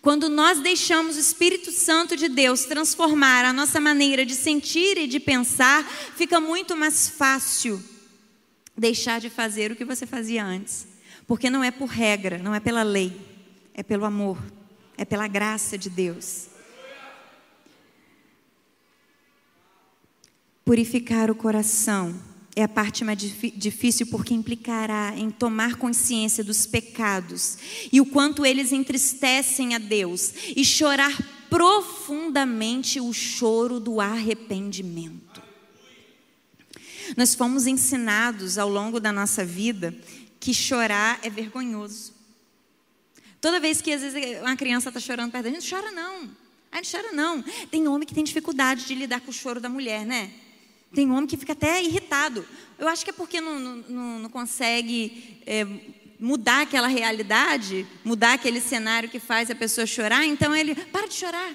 quando 0.03 0.29
nós 0.29 0.61
deixamos 0.61 1.17
o 1.17 1.21
Espírito 1.21 1.73
Santo 1.73 2.19
de 2.19 2.29
Deus 2.29 2.67
transformar 2.67 3.47
a 3.47 3.53
nossa 3.53 3.81
maneira 3.81 4.27
de 4.27 4.35
sentir 4.35 4.99
e 4.99 5.07
de 5.07 5.19
pensar, 5.19 5.83
fica 6.15 6.39
muito 6.39 6.77
mais 6.77 7.09
fácil 7.09 7.83
deixar 8.77 9.23
de 9.23 9.31
fazer 9.31 9.73
o 9.73 9.77
que 9.77 9.87
você 9.87 10.05
fazia 10.05 10.45
antes. 10.45 10.87
Porque 11.27 11.49
não 11.49 11.65
é 11.65 11.71
por 11.71 11.87
regra, 11.87 12.37
não 12.37 12.55
é 12.55 12.61
pela 12.61 12.83
lei, 12.83 13.19
é 13.73 13.83
pelo 13.83 14.05
amor, 14.05 14.37
é 14.99 15.05
pela 15.07 15.27
graça 15.27 15.79
de 15.79 15.89
Deus. 15.89 16.53
Purificar 20.65 21.31
o 21.31 21.35
coração 21.35 22.19
é 22.57 22.63
a 22.63 22.69
parte 22.69 23.05
mais 23.05 23.19
difícil 23.19 24.07
porque 24.07 24.33
implicará 24.33 25.13
em 25.15 25.31
tomar 25.31 25.77
consciência 25.77 26.43
dos 26.43 26.67
pecados 26.67 27.59
e 27.93 28.01
o 28.01 28.07
quanto 28.07 28.47
eles 28.47 28.73
entristecem 28.73 29.75
a 29.75 29.79
Deus 29.79 30.33
e 30.57 30.65
chorar 30.65 31.13
profundamente 31.51 32.99
o 32.99 33.13
choro 33.13 33.79
do 33.79 34.01
arrependimento. 34.01 35.43
Nós 37.15 37.35
fomos 37.35 37.67
ensinados 37.67 38.57
ao 38.57 38.69
longo 38.69 38.99
da 38.99 39.13
nossa 39.13 39.45
vida 39.45 39.95
que 40.41 40.55
chorar 40.55 41.21
é 41.23 41.29
vergonhoso. 41.29 42.15
Toda 43.39 43.61
vez 43.61 43.83
que 43.83 43.93
às 43.93 44.01
vezes 44.01 44.41
uma 44.41 44.57
criança 44.57 44.89
está 44.89 44.99
chorando 44.99 45.31
perto 45.31 45.45
da 45.45 45.51
gente, 45.51 45.69
chora 45.69 45.91
não. 45.91 46.31
Ai, 46.73 46.81
não 46.81 46.91
chora 46.91 47.13
não. 47.13 47.43
Tem 47.71 47.87
homem 47.87 48.09
que 48.09 48.15
tem 48.15 48.25
dificuldade 48.25 48.87
de 48.87 48.95
lidar 48.95 49.21
com 49.21 49.31
o 49.31 49.35
choro 49.35 49.61
da 49.61 49.69
mulher, 49.69 50.07
né? 50.07 50.33
Tem 50.95 51.11
homem 51.11 51.27
que 51.27 51.37
fica 51.37 51.53
até 51.53 51.83
irritado. 51.83 52.47
Eu 52.79 52.89
acho 52.89 53.05
que 53.05 53.11
é 53.11 53.13
porque 53.13 53.41
não, 53.41 53.59
não, 53.59 54.19
não 54.21 54.31
consegue 54.31 55.41
é, 55.47 55.67
mudar 56.19 56.63
aquela 56.63 56.87
realidade, 56.87 57.87
mudar 58.05 58.35
aquele 58.35 58.61
cenário 58.61 59.09
que 59.09 59.19
faz 59.19 59.51
a 59.51 59.55
pessoa 59.55 59.87
chorar. 59.87 60.25
Então 60.25 60.55
ele, 60.55 60.75
para 60.75 61.07
de 61.07 61.15
chorar, 61.15 61.55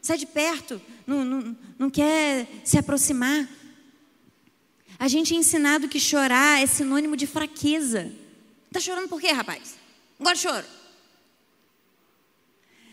sai 0.00 0.18
de 0.18 0.26
perto, 0.26 0.80
não, 1.06 1.24
não, 1.24 1.56
não 1.78 1.90
quer 1.90 2.46
se 2.64 2.78
aproximar. 2.78 3.48
A 4.98 5.06
gente 5.06 5.34
é 5.34 5.36
ensinado 5.36 5.88
que 5.88 6.00
chorar 6.00 6.60
é 6.60 6.66
sinônimo 6.66 7.16
de 7.16 7.26
fraqueza. 7.26 8.12
Está 8.66 8.80
chorando 8.80 9.08
por 9.08 9.20
quê, 9.20 9.30
rapaz? 9.30 9.76
De 10.18 10.36
choro. 10.36 10.66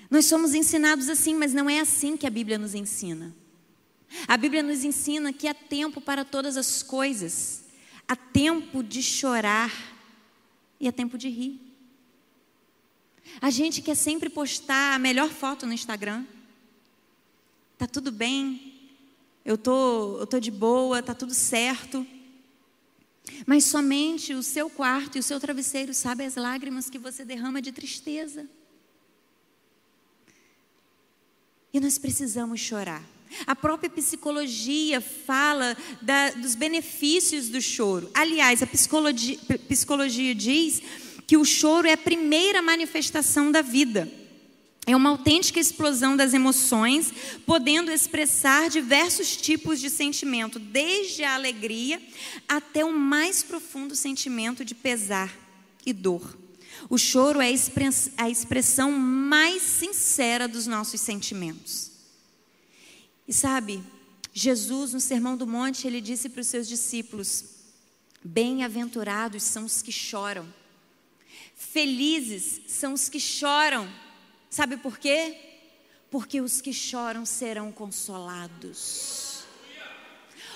Nós 0.10 0.26
somos 0.26 0.54
ensinados 0.54 1.10
assim, 1.10 1.34
mas 1.34 1.54
não 1.54 1.70
é 1.70 1.80
assim 1.80 2.16
que 2.16 2.28
a 2.28 2.30
Bíblia 2.30 2.58
nos 2.58 2.76
ensina. 2.76 3.36
A 4.28 4.38
Bíblia 4.38 4.64
nos 4.64 4.84
ensina 4.84 5.34
que 5.34 5.48
há 5.48 5.54
tempo 5.54 6.00
para 6.00 6.26
todas 6.26 6.58
as 6.58 6.82
coisas, 6.82 7.64
há 8.08 8.16
tempo 8.16 8.84
de 8.84 9.02
chorar 9.02 9.72
e 10.80 10.88
há 10.88 10.92
tempo 10.92 11.18
de 11.18 11.30
rir. 11.30 11.62
A 13.42 13.50
gente 13.50 13.82
quer 13.82 13.96
sempre 13.96 14.30
postar 14.30 14.96
a 14.96 15.00
melhor 15.00 15.30
foto 15.30 15.66
no 15.66 15.74
Instagram. 15.74 16.26
Tá 17.78 17.88
tudo 17.88 18.12
bem, 18.12 18.90
eu 19.44 19.58
tô, 19.58 20.20
eu 20.20 20.28
tô 20.28 20.40
de 20.40 20.52
boa, 20.52 21.04
tá 21.04 21.14
tudo 21.14 21.34
certo. 21.34 22.06
Mas 23.46 23.66
somente 23.66 24.34
o 24.34 24.44
seu 24.44 24.70
quarto 24.70 25.18
e 25.18 25.20
o 25.20 25.24
seu 25.24 25.40
travesseiro 25.40 25.94
sabem 25.94 26.28
as 26.28 26.36
lágrimas 26.36 26.90
que 26.90 26.98
você 26.98 27.26
derrama 27.26 27.62
de 27.62 27.72
tristeza. 27.72 28.48
E 31.74 31.80
nós 31.80 31.98
precisamos 31.98 32.60
chorar. 32.62 33.15
A 33.46 33.56
própria 33.56 33.90
psicologia 33.90 35.02
fala 35.02 35.76
da, 36.02 36.32
dos 36.32 36.56
benefícios 36.56 37.50
do 37.50 37.62
choro. 37.62 38.10
Aliás, 38.14 38.64
a 38.64 38.68
psicologia, 38.68 39.38
psicologia 39.68 40.34
diz 40.34 40.82
que 41.28 41.38
o 41.38 41.46
choro 41.46 41.88
é 41.88 41.94
a 41.94 41.98
primeira 41.98 42.62
manifestação 42.62 43.52
da 43.52 43.62
vida. 43.62 44.12
É 44.88 44.96
uma 44.96 45.10
autêntica 45.10 45.60
explosão 45.60 46.16
das 46.16 46.34
emoções, 46.34 47.12
podendo 47.46 47.92
expressar 47.92 48.70
diversos 48.70 49.36
tipos 49.36 49.82
de 49.82 49.90
sentimento, 49.90 50.60
desde 50.60 51.24
a 51.24 51.34
alegria 51.34 52.00
até 52.48 52.86
o 52.86 52.94
mais 52.94 53.42
profundo 53.42 53.96
sentimento 53.96 54.64
de 54.64 54.76
pesar 54.76 55.36
e 55.84 55.92
dor. 55.92 56.38
O 56.88 57.00
choro 57.00 57.42
é 57.42 57.52
a 58.18 58.30
expressão 58.30 58.92
mais 58.92 59.64
sincera 59.64 60.48
dos 60.48 60.68
nossos 60.68 61.02
sentimentos. 61.02 61.95
E 63.28 63.34
sabe, 63.34 63.84
Jesus, 64.34 64.94
no 64.94 65.00
Sermão 65.00 65.36
do 65.38 65.48
Monte, 65.48 65.88
ele 65.88 66.02
disse 66.02 66.30
para 66.30 66.42
os 66.42 66.48
seus 66.48 66.68
discípulos: 66.68 67.46
Bem-aventurados 68.24 69.44
são 69.44 69.66
os 69.66 69.82
que 69.82 69.92
choram, 69.92 70.46
felizes 71.56 72.62
são 72.68 72.94
os 72.94 73.10
que 73.10 73.20
choram. 73.20 73.90
Sabe 74.50 74.78
por 74.78 74.98
quê? 74.98 75.38
Porque 76.12 76.40
os 76.42 76.62
que 76.62 76.72
choram 76.72 77.26
serão 77.26 77.72
consolados. 77.72 79.44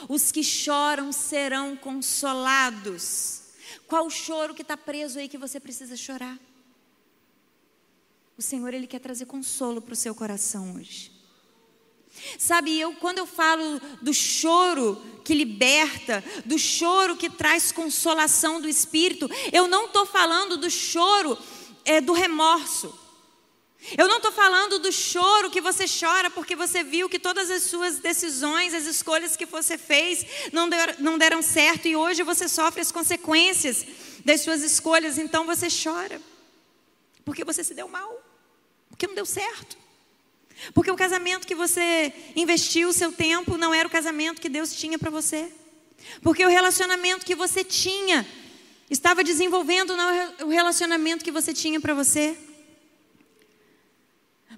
Os 0.08 0.32
que 0.32 0.44
choram 0.44 1.12
serão 1.12 1.76
consolados. 1.76 3.42
Qual 3.88 4.06
o 4.06 4.10
choro 4.10 4.54
que 4.54 4.62
está 4.62 4.78
preso 4.78 5.20
aí 5.20 5.28
que 5.28 5.38
você 5.38 5.60
precisa 5.60 5.98
chorar? 5.98 6.40
O 8.38 8.42
Senhor, 8.42 8.74
Ele 8.74 8.88
quer 8.88 9.00
trazer 9.00 9.26
consolo 9.26 9.82
para 9.82 9.94
o 9.94 9.98
seu 9.98 10.16
coração 10.16 10.76
hoje. 10.76 11.19
Sabe, 12.38 12.80
eu 12.80 12.94
quando 12.94 13.20
eu 13.20 13.26
falo 13.26 13.80
do 14.02 14.14
choro 14.14 15.02
que 15.24 15.34
liberta, 15.34 16.24
do 16.46 16.58
choro 16.58 17.16
que 17.16 17.30
traz 17.30 17.72
consolação 17.72 18.60
do 18.60 18.68
espírito, 18.68 19.30
eu 19.52 19.68
não 19.68 19.86
estou 19.86 20.06
falando 20.06 20.58
do 20.58 20.70
choro 20.70 21.38
é, 21.86 22.02
do 22.02 22.14
remorso. 22.14 22.98
Eu 23.98 24.08
não 24.08 24.18
estou 24.18 24.32
falando 24.32 24.78
do 24.80 24.92
choro 24.92 25.50
que 25.50 25.62
você 25.62 25.86
chora 25.88 26.30
porque 26.30 26.56
você 26.56 26.84
viu 26.84 27.08
que 27.08 27.18
todas 27.18 27.50
as 27.50 27.64
suas 27.64 28.00
decisões, 28.00 28.74
as 28.74 28.86
escolhas 28.86 29.38
que 29.38 29.46
você 29.46 29.78
fez 29.78 30.26
não 30.52 30.68
deram, 30.68 30.96
não 31.00 31.18
deram 31.18 31.42
certo 31.42 31.88
e 31.88 31.96
hoje 31.96 32.22
você 32.22 32.50
sofre 32.50 32.82
as 32.82 32.92
consequências 32.92 33.86
das 34.26 34.42
suas 34.42 34.62
escolhas, 34.64 35.18
então 35.18 35.46
você 35.46 35.68
chora. 35.70 36.22
Porque 37.24 37.46
você 37.46 37.64
se 37.64 37.74
deu 37.74 37.88
mal, 37.88 38.22
porque 38.90 39.08
não 39.08 39.16
deu 39.16 39.26
certo. 39.26 39.78
Porque 40.74 40.92
o 40.92 40.96
casamento 40.96 41.48
que 41.48 41.56
você 41.56 42.14
investiu 42.36 42.90
o 42.90 42.94
seu 42.94 43.12
tempo 43.12 43.58
não 43.58 43.74
era 43.74 43.88
o 43.88 43.92
casamento 43.92 44.42
que 44.42 44.50
Deus 44.50 44.74
tinha 44.74 45.00
para 45.00 45.10
você. 45.10 45.52
Porque 46.22 46.46
o 46.46 46.50
relacionamento 46.50 47.26
que 47.26 47.36
você 47.36 47.64
tinha 47.64 48.28
estava 48.90 49.24
desenvolvendo 49.24 49.94
o 50.44 50.50
relacionamento 50.50 51.24
que 51.24 51.32
você 51.32 51.54
tinha 51.54 51.80
para 51.80 51.94
você. 51.94 52.38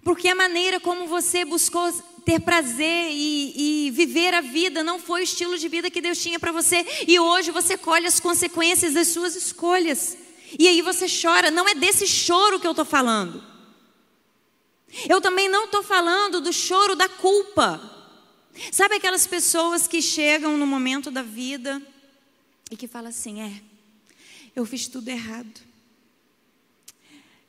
Porque 0.04 0.30
a 0.30 0.36
maneira 0.36 0.80
como 0.80 1.08
você 1.08 1.46
buscou 1.46 1.92
ter 2.26 2.40
prazer 2.40 3.10
e, 3.12 3.88
e, 3.88 3.92
viver 3.92 4.34
a 4.34 4.42
vida 4.42 4.84
não 4.84 5.00
foi 5.00 5.22
o 5.22 5.24
estilo 5.24 5.58
de 5.58 5.68
vida 5.68 5.90
que 5.90 6.02
Deus 6.02 6.20
tinha 6.20 6.40
para 6.40 6.52
você. 6.52 6.86
E 7.08 7.20
hoje 7.20 7.52
você 7.52 7.78
colhe 7.78 8.08
as 8.08 8.20
consequências 8.20 8.94
das 8.94 9.08
suas 9.08 9.36
escolhas. 9.36 10.18
E 10.58 10.68
aí 10.68 10.82
você 10.82 11.06
chora. 11.08 11.52
Não 11.52 11.68
é 11.68 11.76
desse 11.76 12.08
choro 12.08 12.60
que 12.60 12.68
eu 12.68 12.72
estou 12.72 12.86
falando. 12.86 13.51
Eu 15.08 15.22
também 15.22 15.48
não 15.48 15.66
estou 15.66 15.84
falando 15.84 16.42
do 16.42 16.52
choro 16.52 16.96
da 16.96 17.08
culpa. 17.08 17.80
Sabe 18.72 18.96
aquelas 18.96 19.26
pessoas 19.26 19.88
que 19.88 20.02
chegam 20.02 20.58
no 20.58 20.68
momento 20.68 21.10
da 21.10 21.22
vida 21.22 21.82
e 22.70 22.76
que 22.76 22.88
falam 22.88 23.10
assim: 23.10 23.42
é, 23.42 23.62
eu 24.56 24.66
fiz 24.66 24.88
tudo 24.88 25.08
errado. 25.10 25.62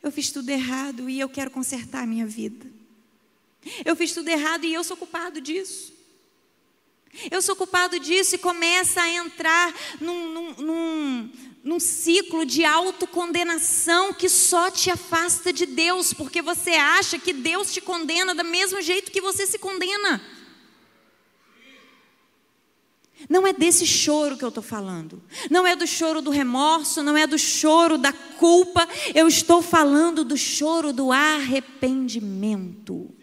Eu 0.02 0.10
fiz 0.10 0.30
tudo 0.30 0.50
errado 0.50 1.08
e 1.08 1.20
eu 1.20 1.28
quero 1.28 1.50
consertar 1.50 2.02
a 2.02 2.06
minha 2.06 2.26
vida. 2.26 2.66
Eu 3.84 3.94
fiz 3.94 4.12
tudo 4.12 4.28
errado 4.28 4.64
e 4.64 4.74
eu 4.74 4.82
sou 4.82 4.96
culpado 4.96 5.40
disso. 5.40 5.92
Eu 7.30 7.42
sou 7.42 7.54
culpado 7.54 7.98
disso 8.00 8.34
e 8.34 8.38
começa 8.38 9.00
a 9.00 9.08
entrar 9.08 9.74
num, 10.00 10.32
num, 10.32 10.54
num, 10.54 11.32
num 11.62 11.78
ciclo 11.78 12.44
de 12.44 12.64
autocondenação 12.64 14.12
que 14.12 14.28
só 14.28 14.70
te 14.70 14.90
afasta 14.90 15.52
de 15.52 15.64
Deus, 15.64 16.12
porque 16.12 16.42
você 16.42 16.72
acha 16.72 17.18
que 17.18 17.32
Deus 17.32 17.72
te 17.72 17.80
condena 17.80 18.34
do 18.34 18.44
mesmo 18.44 18.82
jeito 18.82 19.12
que 19.12 19.20
você 19.20 19.46
se 19.46 19.58
condena. 19.58 20.20
Não 23.28 23.46
é 23.46 23.52
desse 23.52 23.86
choro 23.86 24.36
que 24.36 24.44
eu 24.44 24.48
estou 24.48 24.64
falando. 24.64 25.22
Não 25.48 25.64
é 25.64 25.76
do 25.76 25.86
choro 25.86 26.20
do 26.20 26.30
remorso, 26.30 27.02
não 27.02 27.16
é 27.16 27.26
do 27.26 27.38
choro 27.38 27.96
da 27.96 28.12
culpa. 28.12 28.88
Eu 29.14 29.28
estou 29.28 29.62
falando 29.62 30.24
do 30.24 30.36
choro 30.36 30.92
do 30.92 31.12
arrependimento. 31.12 33.14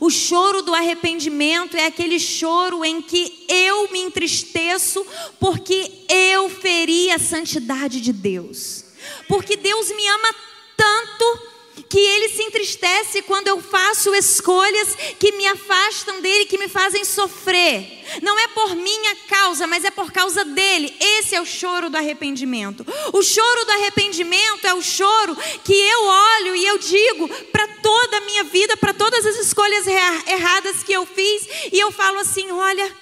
O 0.00 0.10
choro 0.10 0.62
do 0.62 0.74
arrependimento 0.74 1.76
é 1.76 1.86
aquele 1.86 2.18
choro 2.18 2.84
em 2.84 3.00
que 3.00 3.44
eu 3.48 3.90
me 3.90 4.00
entristeço 4.00 5.04
porque 5.38 5.90
eu 6.08 6.48
feri 6.48 7.10
a 7.10 7.18
santidade 7.18 8.00
de 8.00 8.12
Deus. 8.12 8.84
Porque 9.26 9.56
Deus 9.56 9.88
me 9.88 10.08
ama 10.08 10.34
tanto 10.76 11.47
que 11.88 11.98
ele 11.98 12.28
se 12.28 12.42
entristece 12.42 13.22
quando 13.22 13.48
eu 13.48 13.60
faço 13.60 14.14
escolhas 14.14 14.94
que 15.18 15.32
me 15.32 15.46
afastam 15.46 16.20
dele, 16.20 16.44
que 16.44 16.58
me 16.58 16.68
fazem 16.68 17.04
sofrer. 17.04 18.04
Não 18.22 18.38
é 18.38 18.48
por 18.48 18.74
minha 18.74 19.16
causa, 19.28 19.66
mas 19.66 19.84
é 19.84 19.90
por 19.90 20.12
causa 20.12 20.44
dele. 20.44 20.94
Esse 21.00 21.34
é 21.34 21.40
o 21.40 21.46
choro 21.46 21.88
do 21.88 21.96
arrependimento. 21.96 22.86
O 23.12 23.22
choro 23.22 23.64
do 23.64 23.72
arrependimento 23.72 24.66
é 24.66 24.74
o 24.74 24.82
choro 24.82 25.36
que 25.64 25.72
eu 25.72 26.04
olho 26.04 26.56
e 26.56 26.66
eu 26.66 26.78
digo 26.78 27.28
para 27.50 27.66
toda 27.82 28.18
a 28.18 28.22
minha 28.22 28.44
vida, 28.44 28.76
para 28.76 28.92
todas 28.92 29.24
as 29.24 29.36
escolhas 29.36 29.86
erradas 29.86 30.82
que 30.82 30.92
eu 30.92 31.06
fiz, 31.06 31.48
e 31.72 31.78
eu 31.78 31.90
falo 31.90 32.18
assim: 32.18 32.50
olha, 32.50 32.96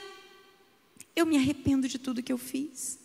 eu 1.14 1.26
me 1.26 1.36
arrependo 1.36 1.88
de 1.88 1.98
tudo 1.98 2.22
que 2.22 2.32
eu 2.32 2.38
fiz. 2.38 2.98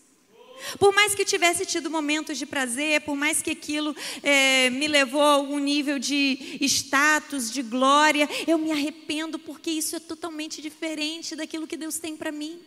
Por 0.80 0.93
mais 0.93 1.16
que 1.16 1.26
tivesse 1.26 1.66
tido 1.66 1.89
momentos 1.89 2.38
de 2.38 2.45
prazer, 2.45 3.01
por 3.01 3.16
mais 3.16 3.41
que 3.41 3.51
aquilo 3.51 3.95
é, 4.24 4.70
me 4.70 4.88
levou 4.88 5.22
a 5.22 5.34
algum 5.34 5.59
nível 5.59 5.99
de 5.99 6.57
status, 6.62 7.51
de 7.51 7.62
glória, 7.62 8.30
eu 8.47 8.57
me 8.57 8.72
arrependo 8.72 9.38
porque 9.39 9.70
isso 9.70 9.95
é 9.95 9.99
totalmente 9.99 10.62
diferente 10.62 11.36
daquilo 11.36 11.68
que 11.68 11.78
Deus 11.78 11.97
tem 11.97 12.16
para 12.16 12.32
mim. 12.32 12.59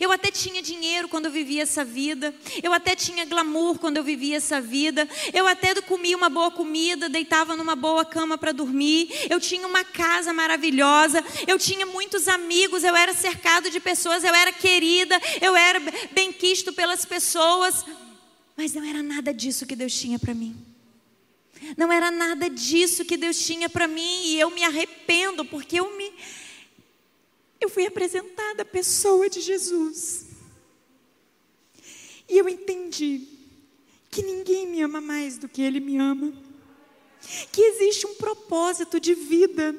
Eu 0.00 0.10
até 0.10 0.30
tinha 0.30 0.60
dinheiro 0.60 1.08
quando 1.08 1.26
eu 1.26 1.30
vivia 1.30 1.62
essa 1.62 1.84
vida. 1.84 2.34
Eu 2.62 2.72
até 2.72 2.96
tinha 2.96 3.24
glamour 3.24 3.78
quando 3.78 3.96
eu 3.96 4.04
vivia 4.04 4.36
essa 4.36 4.60
vida. 4.60 5.08
Eu 5.32 5.46
até 5.46 5.74
comia 5.80 6.16
uma 6.16 6.28
boa 6.28 6.50
comida, 6.50 7.08
deitava 7.08 7.56
numa 7.56 7.76
boa 7.76 8.04
cama 8.04 8.36
para 8.36 8.52
dormir. 8.52 9.08
Eu 9.30 9.40
tinha 9.40 9.66
uma 9.66 9.84
casa 9.84 10.32
maravilhosa. 10.32 11.24
Eu 11.46 11.58
tinha 11.58 11.86
muitos 11.86 12.26
amigos. 12.26 12.82
Eu 12.82 12.96
era 12.96 13.14
cercado 13.14 13.70
de 13.70 13.78
pessoas. 13.78 14.24
Eu 14.24 14.34
era 14.34 14.52
querida. 14.52 15.20
Eu 15.40 15.54
era 15.54 15.80
bem 16.12 16.32
quisto 16.32 16.72
pelas 16.72 17.04
pessoas. 17.04 17.84
Mas 18.56 18.74
não 18.74 18.84
era 18.84 19.02
nada 19.02 19.32
disso 19.32 19.66
que 19.66 19.76
Deus 19.76 19.94
tinha 19.94 20.18
para 20.18 20.34
mim. 20.34 20.56
Não 21.76 21.92
era 21.92 22.10
nada 22.10 22.50
disso 22.50 23.04
que 23.04 23.16
Deus 23.16 23.38
tinha 23.38 23.68
para 23.68 23.86
mim. 23.86 24.22
E 24.24 24.40
eu 24.40 24.50
me 24.50 24.64
arrependo 24.64 25.44
porque 25.44 25.78
eu 25.78 25.96
me 25.96 26.12
eu 27.60 27.68
fui 27.68 27.86
apresentada 27.86 28.62
à 28.62 28.64
pessoa 28.64 29.28
de 29.28 29.40
Jesus. 29.40 30.26
E 32.28 32.36
eu 32.38 32.48
entendi 32.48 33.22
que 34.10 34.22
ninguém 34.22 34.66
me 34.66 34.82
ama 34.82 35.00
mais 35.00 35.38
do 35.38 35.48
que 35.48 35.62
Ele 35.62 35.80
me 35.80 35.96
ama. 35.96 36.32
Que 37.52 37.60
existe 37.60 38.06
um 38.06 38.14
propósito 38.14 39.00
de 39.00 39.14
vida 39.14 39.74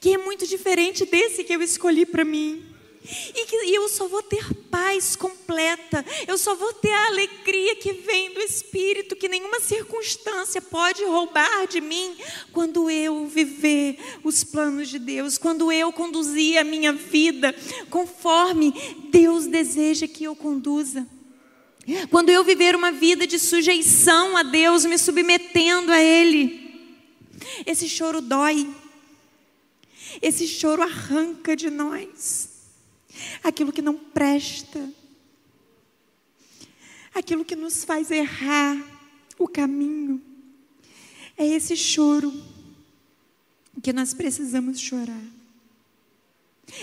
que 0.00 0.14
é 0.14 0.18
muito 0.18 0.46
diferente 0.46 1.04
desse 1.04 1.44
que 1.44 1.54
eu 1.54 1.62
escolhi 1.62 2.04
para 2.04 2.24
mim. 2.24 2.69
E 3.02 3.46
que 3.46 3.56
e 3.56 3.74
eu 3.74 3.88
só 3.88 4.06
vou 4.06 4.22
ter 4.22 4.52
paz 4.70 5.16
completa, 5.16 6.04
eu 6.28 6.36
só 6.36 6.54
vou 6.54 6.72
ter 6.74 6.92
a 6.92 7.06
alegria 7.06 7.74
que 7.76 7.94
vem 7.94 8.34
do 8.34 8.40
Espírito, 8.40 9.16
que 9.16 9.28
nenhuma 9.28 9.58
circunstância 9.58 10.60
pode 10.60 11.02
roubar 11.04 11.66
de 11.66 11.80
mim, 11.80 12.14
quando 12.52 12.90
eu 12.90 13.26
viver 13.26 13.98
os 14.22 14.44
planos 14.44 14.88
de 14.88 14.98
Deus, 14.98 15.38
quando 15.38 15.72
eu 15.72 15.90
conduzir 15.92 16.58
a 16.58 16.64
minha 16.64 16.92
vida 16.92 17.54
conforme 17.88 18.72
Deus 19.10 19.46
deseja 19.46 20.06
que 20.06 20.24
eu 20.24 20.36
conduza. 20.36 21.06
Quando 22.10 22.28
eu 22.28 22.44
viver 22.44 22.76
uma 22.76 22.92
vida 22.92 23.26
de 23.26 23.38
sujeição 23.38 24.36
a 24.36 24.42
Deus, 24.42 24.84
me 24.84 24.98
submetendo 24.98 25.90
a 25.90 26.00
Ele. 26.00 26.60
Esse 27.64 27.88
choro 27.88 28.20
dói, 28.20 28.68
esse 30.20 30.46
choro 30.46 30.82
arranca 30.82 31.56
de 31.56 31.70
nós 31.70 32.49
aquilo 33.42 33.72
que 33.72 33.82
não 33.82 33.96
presta, 33.96 34.92
aquilo 37.14 37.44
que 37.44 37.56
nos 37.56 37.84
faz 37.84 38.10
errar 38.10 38.76
o 39.38 39.48
caminho. 39.48 40.22
É 41.36 41.46
esse 41.46 41.76
choro 41.76 42.32
que 43.82 43.92
nós 43.92 44.12
precisamos 44.12 44.78
chorar. 44.78 45.24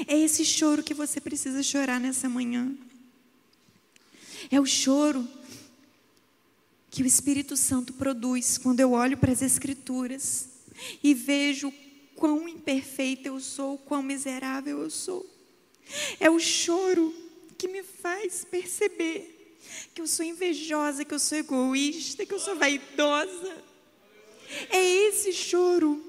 É 0.07 0.17
esse 0.17 0.43
choro 0.43 0.83
que 0.83 0.93
você 0.93 1.21
precisa 1.21 1.63
chorar 1.63 1.99
nessa 1.99 2.27
manhã. 2.27 2.75
É 4.51 4.59
o 4.59 4.65
choro 4.65 5.27
que 6.89 7.03
o 7.03 7.05
Espírito 7.05 7.55
Santo 7.55 7.93
produz 7.93 8.57
quando 8.57 8.79
eu 8.79 8.91
olho 8.91 9.17
para 9.17 9.31
as 9.31 9.41
Escrituras 9.41 10.49
e 11.03 11.13
vejo 11.13 11.71
quão 12.15 12.47
imperfeita 12.47 13.27
eu 13.27 13.39
sou, 13.39 13.77
quão 13.77 14.01
miserável 14.01 14.81
eu 14.81 14.89
sou. 14.89 15.25
É 16.19 16.29
o 16.29 16.39
choro 16.39 17.13
que 17.57 17.67
me 17.67 17.83
faz 17.83 18.45
perceber 18.45 19.55
que 19.93 20.01
eu 20.01 20.07
sou 20.07 20.25
invejosa, 20.25 21.03
que 21.03 21.13
eu 21.13 21.19
sou 21.19 21.37
egoísta, 21.37 22.25
que 22.25 22.33
eu 22.33 22.39
sou 22.39 22.55
vaidosa. 22.55 23.63
É 24.69 24.83
esse 24.83 25.33
choro. 25.33 26.03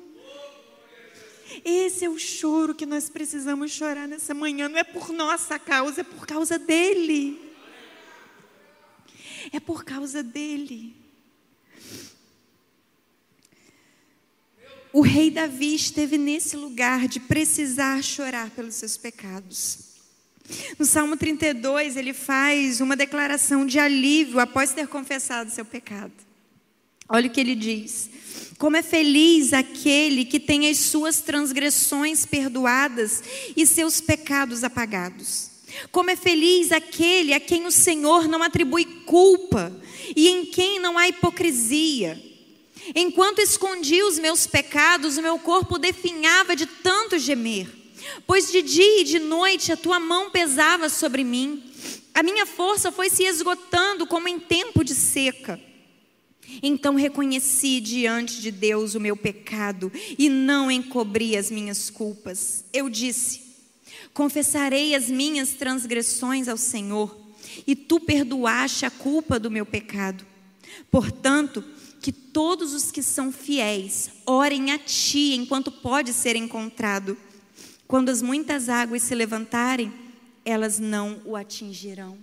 Esse 1.65 2.05
é 2.05 2.09
o 2.09 2.19
choro 2.19 2.75
que 2.75 2.87
nós 2.87 3.09
precisamos 3.09 3.73
chorar 3.73 4.07
nessa 4.07 4.35
manhã. 4.35 4.69
Não 4.69 4.79
é 4.79 4.85
por 4.85 5.13
nossa 5.13 5.59
causa, 5.59 6.03
é 6.03 6.05
por 6.05 6.27
causa 6.27 6.59
dele. 6.59 7.41
É 9.53 9.59
por 9.59 9.85
causa 9.85 10.23
dele. 10.23 10.95
O 14.93 15.01
rei 15.01 15.31
Davi 15.31 15.75
esteve 15.75 16.17
nesse 16.17 16.57
lugar 16.57 17.07
de 17.09 17.21
precisar 17.21 18.03
chorar 18.03 18.51
pelos 18.51 18.75
seus 18.75 18.97
pecados. 18.97 19.89
No 20.79 20.87
Salmo 20.87 21.17
32, 21.17 21.97
ele 21.97 22.13
faz 22.13 22.81
uma 22.81 22.97
declaração 22.97 23.67
de 23.67 23.79
alívio 23.79 24.41
após 24.41 24.73
ter 24.73 24.89
confessado 24.89 25.51
seu 25.51 25.65
pecado. 25.65 26.13
Olha 27.09 27.29
o 27.29 27.31
que 27.31 27.41
ele 27.41 27.55
diz: 27.55 28.09
Como 28.59 28.77
é 28.77 28.83
feliz 28.83 29.53
aquele 29.53 30.25
que 30.25 30.41
tem 30.41 30.69
as 30.69 30.79
suas 30.79 31.21
transgressões 31.21 32.25
perdoadas 32.25 33.23
e 33.57 33.67
seus 33.67 34.01
pecados 34.01 34.65
apagados. 34.65 35.51
Como 35.93 36.11
é 36.11 36.17
feliz 36.17 36.73
aquele 36.73 37.35
a 37.35 37.41
quem 37.41 37.67
o 37.67 37.71
Senhor 37.71 38.27
não 38.27 38.43
atribui 38.43 38.85
culpa 39.05 39.71
e 40.17 40.29
em 40.29 40.47
quem 40.47 40.81
não 40.81 40.97
há 40.97 41.09
hipocrisia. 41.09 42.28
Enquanto 42.95 43.41
escondia 43.41 44.07
os 44.07 44.19
meus 44.19 44.47
pecados, 44.47 45.17
o 45.17 45.23
meu 45.23 45.39
corpo 45.39 45.79
definhava 45.79 46.57
de 46.57 46.67
tanto 46.67 47.19
gemer. 47.19 47.69
Pois 48.27 48.51
de 48.51 48.63
dia 48.63 49.01
e 49.01 49.05
de 49.05 49.19
noite 49.19 49.73
a 49.73 49.77
tua 49.77 49.99
mão 49.99 50.31
pesava 50.31 50.89
sobre 50.89 51.25
mim. 51.25 51.63
A 52.15 52.23
minha 52.23 52.47
força 52.47 52.91
foi 52.91 53.11
se 53.11 53.25
esgotando 53.25 54.07
como 54.07 54.29
em 54.29 54.39
tempo 54.39 54.83
de 54.83 54.95
seca. 54.95 55.61
Então 56.63 56.95
reconheci 56.95 57.81
diante 57.81 58.41
de 58.41 58.51
Deus 58.51 58.95
o 58.95 59.01
meu 59.01 59.17
pecado 59.17 59.93
e 60.19 60.29
não 60.29 60.71
encobri 60.71 61.37
as 61.37 61.51
minhas 61.51 61.91
culpas. 61.91 62.65
Eu 62.73 62.89
disse: 62.89 63.43
Confessarei 64.15 64.95
as 64.95 65.09
minhas 65.09 65.51
transgressões 65.51 66.49
ao 66.49 66.57
Senhor, 66.57 67.17
e 67.67 67.77
tu 67.77 68.01
perdoaste 68.01 68.87
a 68.87 68.91
culpa 68.91 69.39
do 69.39 69.51
meu 69.51 69.67
pecado. 69.67 70.27
Portanto, 70.91 71.63
que 72.01 72.13
todos 72.13 72.73
os 72.75 72.91
que 72.91 73.03
são 73.03 73.33
fiéis 73.33 74.11
orem 74.25 74.71
a 74.73 74.79
ti 74.79 75.35
enquanto 75.35 75.71
pode 75.71 76.13
ser 76.13 76.37
encontrado. 76.37 77.17
Quando 77.87 78.09
as 78.11 78.23
muitas 78.23 78.69
águas 78.69 79.03
se 79.03 79.15
levantarem, 79.15 79.93
elas 80.45 80.79
não 80.79 81.21
o 81.25 81.37
atingirão. 81.37 82.19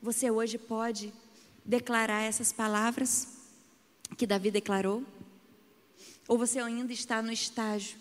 Você 0.00 0.30
hoje 0.30 0.58
pode 0.58 1.12
declarar 1.64 2.22
essas 2.22 2.52
palavras 2.52 3.28
que 4.16 4.26
Davi 4.26 4.50
declarou? 4.50 5.04
Ou 6.26 6.38
você 6.38 6.58
ainda 6.58 6.92
está 6.92 7.22
no 7.22 7.32
estágio 7.32 7.96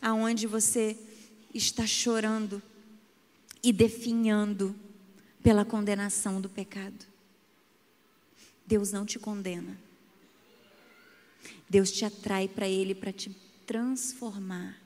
aonde 0.00 0.46
você 0.46 0.96
está 1.52 1.86
chorando 1.86 2.62
e 3.62 3.72
definhando 3.72 4.74
pela 5.42 5.64
condenação 5.64 6.40
do 6.40 6.48
pecado? 6.48 7.11
Deus 8.66 8.92
não 8.92 9.04
te 9.04 9.18
condena. 9.18 9.76
Deus 11.68 11.90
te 11.90 12.04
atrai 12.04 12.48
para 12.48 12.68
Ele 12.68 12.94
para 12.94 13.12
te 13.12 13.30
transformar, 13.66 14.78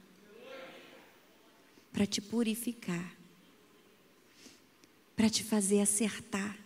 para 1.93 2.07
te 2.07 2.21
purificar, 2.21 3.15
para 5.17 5.29
te 5.29 5.43
fazer 5.43 5.81
acertar, 5.81 6.57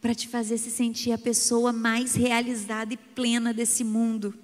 para 0.00 0.14
te 0.14 0.28
fazer 0.28 0.58
se 0.58 0.70
sentir 0.70 1.12
a 1.12 1.18
pessoa 1.18 1.72
mais 1.72 2.14
realizada 2.14 2.92
e 2.92 2.96
plena 2.96 3.52
desse 3.52 3.82
mundo. 3.82 4.34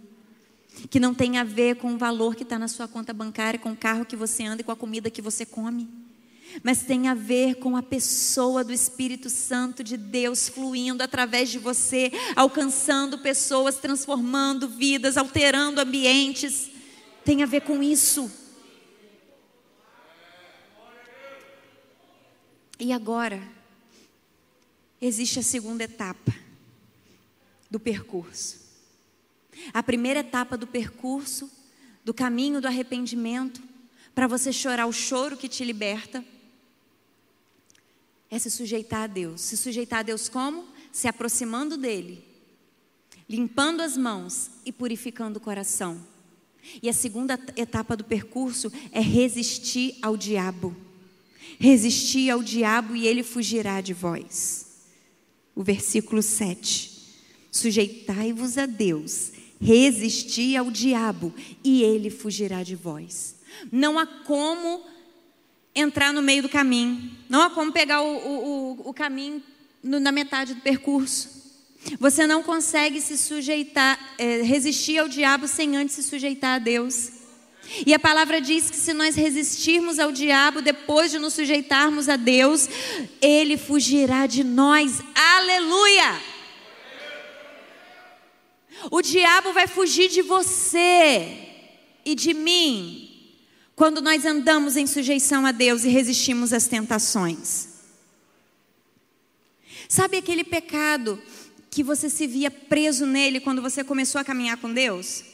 Que 0.88 1.00
não 1.00 1.12
tem 1.12 1.36
a 1.36 1.44
ver 1.44 1.76
com 1.76 1.94
o 1.94 1.98
valor 1.98 2.34
que 2.34 2.42
está 2.42 2.58
na 2.58 2.68
sua 2.68 2.86
conta 2.86 3.12
bancária, 3.12 3.58
com 3.58 3.72
o 3.72 3.76
carro 3.76 4.06
que 4.06 4.16
você 4.16 4.44
anda 4.44 4.62
e 4.62 4.64
com 4.64 4.72
a 4.72 4.76
comida 4.76 5.10
que 5.10 5.20
você 5.20 5.44
come 5.44 6.09
mas 6.62 6.82
tem 6.82 7.08
a 7.08 7.14
ver 7.14 7.56
com 7.56 7.76
a 7.76 7.82
pessoa 7.82 8.62
do 8.62 8.72
Espírito 8.72 9.30
Santo 9.30 9.82
de 9.82 9.96
Deus 9.96 10.48
fluindo 10.48 11.02
através 11.02 11.48
de 11.48 11.58
você, 11.58 12.12
alcançando 12.36 13.18
pessoas, 13.18 13.76
transformando 13.76 14.68
vidas, 14.68 15.16
alterando 15.16 15.80
ambientes. 15.80 16.70
Tem 17.24 17.42
a 17.42 17.46
ver 17.46 17.62
com 17.62 17.82
isso. 17.82 18.30
E 22.78 22.92
agora, 22.92 23.42
existe 25.00 25.38
a 25.38 25.42
segunda 25.42 25.84
etapa 25.84 26.34
do 27.70 27.80
percurso. 27.80 28.60
A 29.72 29.82
primeira 29.82 30.20
etapa 30.20 30.56
do 30.56 30.66
percurso, 30.66 31.50
do 32.04 32.12
caminho 32.12 32.60
do 32.60 32.66
arrependimento, 32.66 33.62
para 34.14 34.26
você 34.26 34.52
chorar 34.52 34.86
o 34.86 34.92
choro 34.92 35.36
que 35.36 35.48
te 35.48 35.64
liberta 35.64 36.24
é 38.30 38.38
se 38.38 38.50
sujeitar 38.50 39.02
a 39.02 39.06
Deus. 39.06 39.40
Se 39.40 39.56
sujeitar 39.56 40.00
a 40.00 40.04
Deus 40.04 40.28
como? 40.28 40.64
Se 40.92 41.08
aproximando 41.08 41.76
dele, 41.76 42.22
limpando 43.28 43.80
as 43.80 43.96
mãos 43.96 44.50
e 44.64 44.72
purificando 44.72 45.38
o 45.38 45.42
coração. 45.42 46.00
E 46.82 46.88
a 46.88 46.92
segunda 46.92 47.38
etapa 47.56 47.96
do 47.96 48.04
percurso 48.04 48.72
é 48.92 49.00
resistir 49.00 49.96
ao 50.02 50.16
diabo. 50.16 50.76
Resistir 51.58 52.30
ao 52.30 52.42
diabo 52.42 52.94
e 52.94 53.06
ele 53.06 53.22
fugirá 53.22 53.80
de 53.80 53.92
vós. 53.92 54.66
O 55.54 55.62
versículo 55.62 56.22
7. 56.22 56.90
Sujeitai-vos 57.50 58.56
a 58.56 58.66
Deus, 58.66 59.32
resisti 59.60 60.56
ao 60.56 60.70
diabo 60.70 61.34
e 61.64 61.82
ele 61.82 62.08
fugirá 62.08 62.62
de 62.62 62.76
vós. 62.76 63.34
Não 63.72 63.98
há 63.98 64.06
como 64.06 64.84
entrar 65.80 66.12
no 66.12 66.22
meio 66.22 66.42
do 66.42 66.48
caminho, 66.48 67.10
não 67.28 67.42
há 67.42 67.50
como 67.50 67.72
pegar 67.72 68.02
o, 68.02 68.16
o, 68.16 68.88
o 68.90 68.94
caminho 68.94 69.42
na 69.82 70.12
metade 70.12 70.54
do 70.54 70.60
percurso. 70.60 71.40
Você 71.98 72.26
não 72.26 72.42
consegue 72.42 73.00
se 73.00 73.16
sujeitar, 73.16 73.98
é, 74.18 74.42
resistir 74.42 74.98
ao 74.98 75.08
diabo 75.08 75.48
sem 75.48 75.76
antes 75.76 75.94
se 75.94 76.02
sujeitar 76.02 76.56
a 76.56 76.58
Deus. 76.58 77.10
E 77.86 77.94
a 77.94 77.98
palavra 77.98 78.40
diz 78.40 78.70
que 78.70 78.76
se 78.76 78.92
nós 78.92 79.14
resistirmos 79.14 79.98
ao 79.98 80.10
diabo 80.10 80.60
depois 80.60 81.10
de 81.10 81.18
nos 81.18 81.34
sujeitarmos 81.34 82.08
a 82.08 82.16
Deus, 82.16 82.68
ele 83.20 83.56
fugirá 83.56 84.26
de 84.26 84.42
nós. 84.42 85.00
Aleluia! 85.14 86.20
O 88.90 89.00
diabo 89.00 89.52
vai 89.52 89.66
fugir 89.66 90.08
de 90.08 90.22
você 90.22 91.48
e 92.04 92.14
de 92.14 92.34
mim 92.34 92.99
quando 93.80 94.02
nós 94.02 94.26
andamos 94.26 94.76
em 94.76 94.86
sujeição 94.86 95.46
a 95.46 95.52
Deus 95.52 95.84
e 95.84 95.88
resistimos 95.88 96.52
às 96.52 96.66
tentações. 96.66 97.68
Sabe 99.88 100.18
aquele 100.18 100.44
pecado 100.44 101.18
que 101.70 101.82
você 101.82 102.10
se 102.10 102.26
via 102.26 102.50
preso 102.50 103.06
nele 103.06 103.40
quando 103.40 103.62
você 103.62 103.82
começou 103.82 104.20
a 104.20 104.24
caminhar 104.24 104.58
com 104.58 104.70
Deus? 104.70 105.24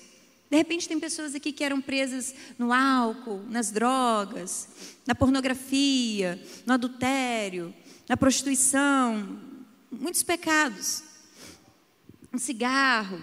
De 0.48 0.56
repente 0.56 0.86
tem 0.86 1.00
pessoas 1.00 1.34
aqui 1.34 1.50
que 1.50 1.64
eram 1.64 1.80
presas 1.80 2.32
no 2.56 2.72
álcool, 2.72 3.42
nas 3.48 3.72
drogas, 3.72 4.68
na 5.04 5.12
pornografia, 5.12 6.40
no 6.64 6.74
adultério, 6.74 7.74
na 8.08 8.16
prostituição, 8.16 9.40
muitos 9.90 10.22
pecados. 10.22 11.02
Um 12.32 12.38
cigarro. 12.38 13.20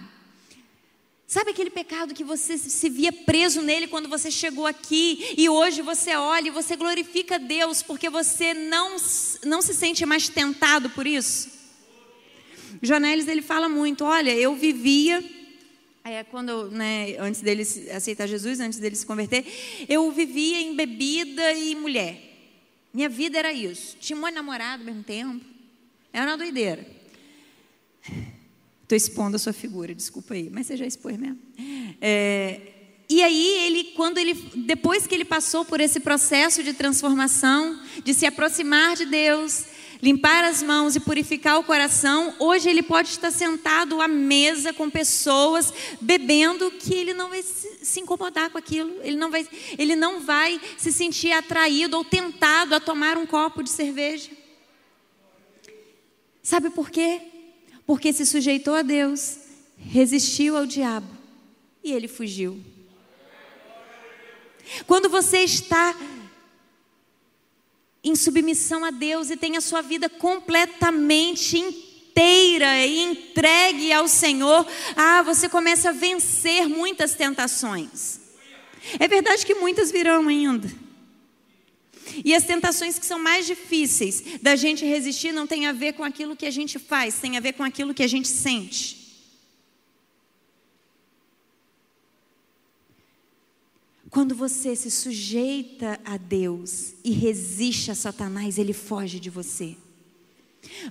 Sabe 1.26 1.50
aquele 1.50 1.70
pecado 1.70 2.14
que 2.14 2.22
você 2.22 2.58
se 2.58 2.88
via 2.88 3.10
preso 3.12 3.62
nele 3.62 3.86
quando 3.86 4.08
você 4.08 4.30
chegou 4.30 4.66
aqui 4.66 5.34
e 5.38 5.48
hoje 5.48 5.80
você 5.80 6.14
olha 6.14 6.48
e 6.48 6.50
você 6.50 6.76
glorifica 6.76 7.38
Deus 7.38 7.82
porque 7.82 8.10
você 8.10 8.52
não, 8.52 8.96
não 9.44 9.62
se 9.62 9.74
sente 9.74 10.04
mais 10.04 10.28
tentado 10.28 10.90
por 10.90 11.06
isso? 11.06 11.50
Jonelis 12.82 13.26
ele 13.26 13.40
fala 13.40 13.68
muito, 13.68 14.04
olha, 14.04 14.34
eu 14.34 14.54
vivia 14.54 15.24
é, 16.04 16.22
quando, 16.22 16.70
né, 16.70 17.16
antes 17.18 17.40
dele 17.40 17.62
aceitar 17.90 18.26
Jesus, 18.26 18.60
antes 18.60 18.78
dele 18.78 18.94
se 18.94 19.06
converter, 19.06 19.46
eu 19.88 20.12
vivia 20.12 20.60
em 20.60 20.76
bebida 20.76 21.52
e 21.54 21.74
mulher. 21.74 22.20
Minha 22.92 23.08
vida 23.08 23.38
era 23.38 23.52
isso. 23.52 23.96
Tinha 23.98 24.16
um 24.16 24.30
namorado 24.30 24.82
ao 24.82 24.86
mesmo 24.86 25.02
tempo. 25.02 25.42
Era 26.12 26.30
uma 26.30 26.36
doideira. 26.36 26.86
Estou 28.84 28.96
expondo 28.96 29.36
a 29.36 29.38
sua 29.38 29.54
figura, 29.54 29.94
desculpa 29.94 30.34
aí, 30.34 30.50
mas 30.52 30.66
você 30.66 30.76
já 30.76 30.84
expôs 30.84 31.16
mesmo. 31.16 31.38
É, 32.02 32.60
e 33.08 33.22
aí 33.22 33.48
ele, 33.64 33.84
quando 33.96 34.18
ele, 34.18 34.34
depois 34.54 35.06
que 35.06 35.14
ele 35.14 35.24
passou 35.24 35.64
por 35.64 35.80
esse 35.80 36.00
processo 36.00 36.62
de 36.62 36.74
transformação, 36.74 37.80
de 38.04 38.12
se 38.12 38.26
aproximar 38.26 38.94
de 38.94 39.06
Deus, 39.06 39.64
limpar 40.02 40.44
as 40.44 40.62
mãos 40.62 40.96
e 40.96 41.00
purificar 41.00 41.58
o 41.58 41.64
coração, 41.64 42.34
hoje 42.38 42.68
ele 42.68 42.82
pode 42.82 43.08
estar 43.08 43.30
sentado 43.30 44.02
à 44.02 44.06
mesa 44.06 44.70
com 44.70 44.90
pessoas 44.90 45.72
bebendo 45.98 46.70
que 46.72 46.92
ele 46.92 47.14
não 47.14 47.30
vai 47.30 47.42
se 47.42 48.00
incomodar 48.00 48.50
com 48.50 48.58
aquilo, 48.58 48.94
ele 49.02 49.16
não 49.16 49.30
vai, 49.30 49.48
ele 49.78 49.96
não 49.96 50.20
vai 50.20 50.60
se 50.76 50.92
sentir 50.92 51.32
atraído 51.32 51.96
ou 51.96 52.04
tentado 52.04 52.74
a 52.74 52.80
tomar 52.80 53.16
um 53.16 53.24
copo 53.24 53.62
de 53.62 53.70
cerveja. 53.70 54.30
Sabe 56.42 56.68
por 56.68 56.90
quê? 56.90 57.33
Porque 57.86 58.12
se 58.12 58.24
sujeitou 58.24 58.74
a 58.74 58.82
Deus, 58.82 59.36
resistiu 59.76 60.56
ao 60.56 60.66
diabo 60.66 61.08
e 61.82 61.92
ele 61.92 62.08
fugiu. 62.08 62.58
Quando 64.86 65.08
você 65.08 65.38
está 65.40 65.94
em 68.02 68.14
submissão 68.14 68.84
a 68.84 68.90
Deus 68.90 69.30
e 69.30 69.36
tem 69.36 69.56
a 69.56 69.60
sua 69.60 69.82
vida 69.82 70.08
completamente 70.08 71.58
inteira 71.58 72.86
e 72.86 73.00
entregue 73.00 73.92
ao 73.92 74.08
Senhor, 74.08 74.66
ah, 74.96 75.22
você 75.22 75.48
começa 75.48 75.90
a 75.90 75.92
vencer 75.92 76.68
muitas 76.68 77.14
tentações. 77.14 78.20
É 78.98 79.08
verdade 79.08 79.44
que 79.44 79.54
muitas 79.54 79.90
virão 79.90 80.28
ainda. 80.28 80.83
E 82.22 82.34
as 82.34 82.44
tentações 82.44 82.98
que 82.98 83.06
são 83.06 83.18
mais 83.18 83.46
difíceis 83.46 84.22
da 84.42 84.56
gente 84.56 84.84
resistir 84.84 85.32
não 85.32 85.46
tem 85.46 85.66
a 85.66 85.72
ver 85.72 85.94
com 85.94 86.04
aquilo 86.04 86.36
que 86.36 86.46
a 86.46 86.50
gente 86.50 86.78
faz, 86.78 87.18
tem 87.18 87.36
a 87.36 87.40
ver 87.40 87.54
com 87.54 87.62
aquilo 87.62 87.94
que 87.94 88.02
a 88.02 88.06
gente 88.06 88.28
sente. 88.28 89.04
Quando 94.10 94.34
você 94.34 94.76
se 94.76 94.90
sujeita 94.90 95.98
a 96.04 96.16
Deus 96.16 96.94
e 97.02 97.10
resiste 97.10 97.90
a 97.90 97.96
Satanás, 97.96 98.58
ele 98.58 98.72
foge 98.72 99.18
de 99.18 99.28
você. 99.28 99.76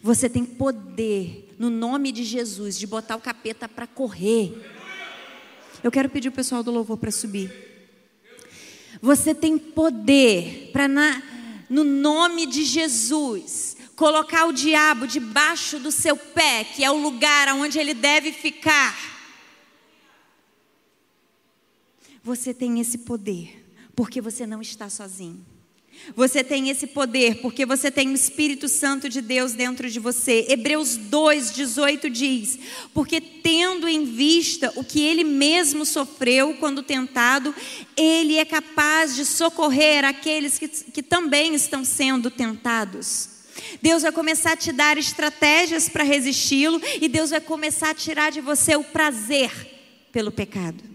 Você 0.02 0.30
tem 0.30 0.44
poder, 0.44 1.56
no 1.58 1.70
nome 1.70 2.12
de 2.12 2.24
Jesus, 2.24 2.78
de 2.78 2.86
botar 2.86 3.16
o 3.16 3.22
capeta 3.22 3.70
para 3.70 3.88
correr. 3.88 4.54
Eu 5.82 5.90
quero 5.90 6.10
pedir 6.10 6.28
o 6.28 6.34
pessoal 6.34 6.64
do 6.64 6.72
louvor 6.72 6.98
para 6.98 7.12
subir. 7.12 7.73
Você 9.04 9.36
tem 9.36 9.58
poder 9.58 10.70
para, 10.72 10.88
no 11.70 11.84
nome 11.84 12.46
de 12.46 12.64
Jesus, 12.64 13.76
colocar 13.98 14.46
o 14.46 14.54
diabo 14.54 15.06
debaixo 15.06 15.78
do 15.78 15.92
seu 15.92 16.16
pé, 16.16 16.64
que 16.64 16.86
é 16.86 16.90
o 16.90 16.96
lugar 16.96 17.50
onde 17.50 17.78
ele 17.78 17.94
deve 17.94 18.32
ficar. 18.32 18.96
Você 22.24 22.54
tem 22.54 22.80
esse 22.80 23.00
poder, 23.00 23.66
porque 23.94 24.22
você 24.22 24.48
não 24.48 24.62
está 24.62 24.90
sozinho. 24.90 25.46
Você 26.16 26.44
tem 26.44 26.70
esse 26.70 26.88
poder 26.88 27.36
porque 27.42 27.66
você 27.66 27.90
tem 27.90 28.10
o 28.10 28.14
Espírito 28.14 28.68
Santo 28.68 29.08
de 29.08 29.22
Deus 29.22 29.54
dentro 29.54 29.90
de 29.90 30.00
você. 30.00 30.46
Hebreus 30.50 30.98
2:18 30.98 32.10
diz: 32.10 32.60
"Porque 32.94 33.22
tendo 33.22 33.88
em 33.88 34.04
vista 34.04 34.72
o 34.76 34.84
que 34.84 35.02
ele 35.02 35.24
mesmo 35.24 35.86
sofreu 35.86 36.56
quando 36.60 36.84
tentado, 36.84 37.56
ele 37.96 38.38
é 38.38 38.46
capaz 38.46 39.16
de 39.16 39.26
socorrer 39.26 40.04
aqueles 40.04 40.58
que, 40.58 40.68
que 40.68 41.04
também 41.04 41.56
estão 41.56 41.86
sendo 41.86 42.30
tentados." 42.30 43.30
Deus 43.82 44.02
vai 44.02 44.12
começar 44.12 44.54
a 44.54 44.58
te 44.58 44.72
dar 44.72 44.98
estratégias 44.98 45.88
para 45.88 46.04
resisti-lo 46.04 46.82
e 47.02 47.08
Deus 47.08 47.30
vai 47.30 47.40
começar 47.40 47.92
a 47.92 47.96
tirar 47.96 48.32
de 48.32 48.42
você 48.42 48.76
o 48.76 48.84
prazer 48.84 49.52
pelo 50.12 50.32
pecado 50.32 50.94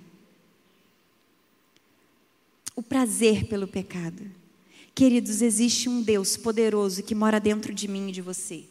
o 2.79 2.83
prazer 2.83 3.47
pelo 3.47 3.67
pecado. 3.67 4.38
Queridos, 4.99 5.43
existe 5.43 5.89
um 5.89 6.03
Deus 6.03 6.37
poderoso 6.37 7.05
que 7.05 7.15
mora 7.15 7.39
dentro 7.39 7.73
de 7.73 7.87
mim 7.87 8.09
e 8.09 8.13
de 8.13 8.21
você. 8.21 8.65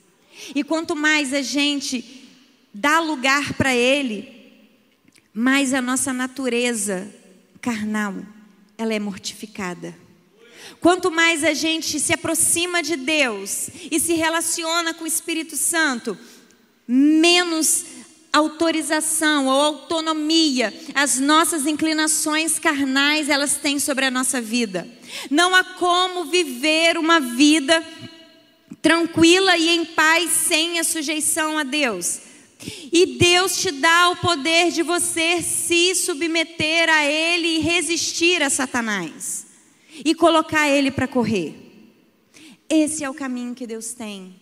E 0.53 0.61
quanto 0.61 0.93
mais 0.93 1.33
a 1.33 1.41
gente 1.41 2.27
dá 2.73 2.99
lugar 2.99 3.53
para 3.53 3.73
Ele, 3.73 4.29
mais 5.33 5.73
a 5.73 5.81
nossa 5.81 6.11
natureza 6.11 7.09
carnal 7.61 8.13
ela 8.77 8.93
é 8.93 8.99
mortificada. 8.99 9.97
Quanto 10.81 11.09
mais 11.09 11.45
a 11.45 11.53
gente 11.53 11.97
se 11.97 12.11
aproxima 12.11 12.83
de 12.83 12.97
Deus 12.97 13.69
e 13.89 13.97
se 13.97 14.13
relaciona 14.13 14.93
com 14.93 15.05
o 15.05 15.07
Espírito 15.07 15.55
Santo, 15.55 16.17
menos 16.85 17.85
autorização 18.37 19.47
ou 19.47 19.51
autonomia 19.51 20.73
as 20.93 21.19
nossas 21.19 21.65
inclinações 21.65 22.59
carnais 22.59 23.29
elas 23.29 23.55
têm 23.55 23.79
sobre 23.79 24.05
a 24.05 24.11
nossa 24.11 24.41
vida. 24.41 24.87
Não 25.29 25.53
há 25.53 25.63
como 25.63 26.25
viver 26.25 26.97
uma 26.97 27.19
vida 27.19 27.83
tranquila 28.81 29.57
e 29.57 29.69
em 29.69 29.85
paz 29.85 30.31
sem 30.31 30.79
a 30.79 30.83
sujeição 30.83 31.57
a 31.57 31.63
Deus. 31.63 32.21
E 32.91 33.17
Deus 33.17 33.61
te 33.61 33.71
dá 33.71 34.09
o 34.09 34.15
poder 34.17 34.71
de 34.71 34.81
você 34.81 35.41
se 35.41 35.93
submeter 35.93 36.89
a 36.89 37.05
Ele 37.05 37.57
e 37.57 37.59
resistir 37.59 38.41
a 38.41 38.49
Satanás 38.49 39.45
e 40.03 40.15
colocar 40.15 40.67
Ele 40.67 40.89
para 40.89 41.07
correr. 41.07 41.55
Esse 42.69 43.03
é 43.03 43.09
o 43.09 43.13
caminho 43.13 43.55
que 43.55 43.67
Deus 43.67 43.93
tem 43.93 44.41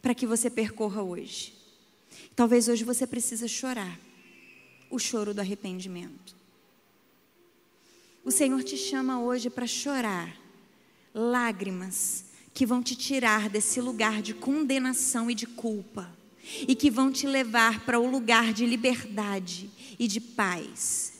para 0.00 0.14
que 0.14 0.26
você 0.26 0.48
percorra 0.48 1.02
hoje. 1.02 1.55
Talvez 2.36 2.68
hoje 2.68 2.84
você 2.84 3.06
precisa 3.06 3.48
chorar 3.48 3.98
o 4.90 4.98
choro 4.98 5.32
do 5.32 5.40
arrependimento. 5.40 6.36
O 8.22 8.30
Senhor 8.30 8.62
te 8.62 8.76
chama 8.76 9.20
hoje 9.20 9.48
para 9.48 9.66
chorar 9.66 10.36
lágrimas 11.14 12.26
que 12.52 12.66
vão 12.66 12.82
te 12.82 12.94
tirar 12.94 13.48
desse 13.48 13.80
lugar 13.80 14.20
de 14.20 14.34
condenação 14.34 15.30
e 15.30 15.34
de 15.34 15.46
culpa 15.46 16.14
e 16.68 16.74
que 16.74 16.90
vão 16.90 17.10
te 17.10 17.26
levar 17.26 17.84
para 17.86 17.98
o 17.98 18.10
lugar 18.10 18.52
de 18.52 18.66
liberdade 18.66 19.70
e 19.98 20.06
de 20.06 20.20
paz. 20.20 21.14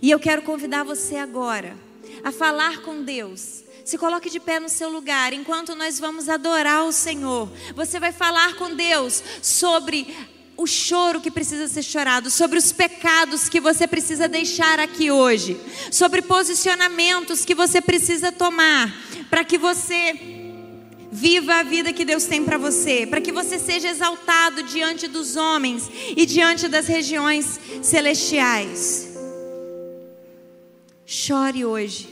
E 0.00 0.10
eu 0.10 0.18
quero 0.18 0.42
convidar 0.42 0.84
você 0.84 1.16
agora 1.16 1.76
a 2.22 2.32
falar 2.32 2.82
com 2.82 3.02
Deus 3.02 3.63
se 3.84 3.98
coloque 3.98 4.30
de 4.30 4.40
pé 4.40 4.58
no 4.58 4.68
seu 4.68 4.88
lugar 4.88 5.32
enquanto 5.32 5.74
nós 5.74 6.00
vamos 6.00 6.28
adorar 6.28 6.84
o 6.84 6.92
Senhor. 6.92 7.50
Você 7.76 8.00
vai 8.00 8.12
falar 8.12 8.54
com 8.54 8.74
Deus 8.74 9.22
sobre 9.42 10.08
o 10.56 10.66
choro 10.66 11.20
que 11.20 11.30
precisa 11.30 11.68
ser 11.68 11.82
chorado, 11.82 12.30
sobre 12.30 12.58
os 12.58 12.72
pecados 12.72 13.48
que 13.48 13.60
você 13.60 13.86
precisa 13.86 14.26
deixar 14.26 14.78
aqui 14.78 15.10
hoje, 15.10 15.60
sobre 15.90 16.22
posicionamentos 16.22 17.44
que 17.44 17.54
você 17.54 17.80
precisa 17.80 18.32
tomar 18.32 18.90
para 19.28 19.44
que 19.44 19.58
você 19.58 20.18
viva 21.10 21.56
a 21.56 21.62
vida 21.62 21.92
que 21.92 22.04
Deus 22.04 22.24
tem 22.24 22.42
para 22.42 22.56
você, 22.56 23.06
para 23.06 23.20
que 23.20 23.32
você 23.32 23.58
seja 23.58 23.88
exaltado 23.88 24.62
diante 24.62 25.06
dos 25.06 25.36
homens 25.36 25.90
e 26.16 26.24
diante 26.24 26.68
das 26.68 26.86
regiões 26.86 27.60
celestiais. 27.82 29.10
Chore 31.04 31.64
hoje 31.64 32.08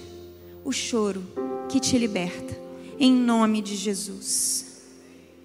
o 0.65 0.71
choro 0.71 1.52
que 1.73 1.81
te 1.81 1.99
liberta, 1.99 2.55
em 3.01 3.11
nome 3.15 3.63
de 3.63 3.75
Jesus. 3.75 4.72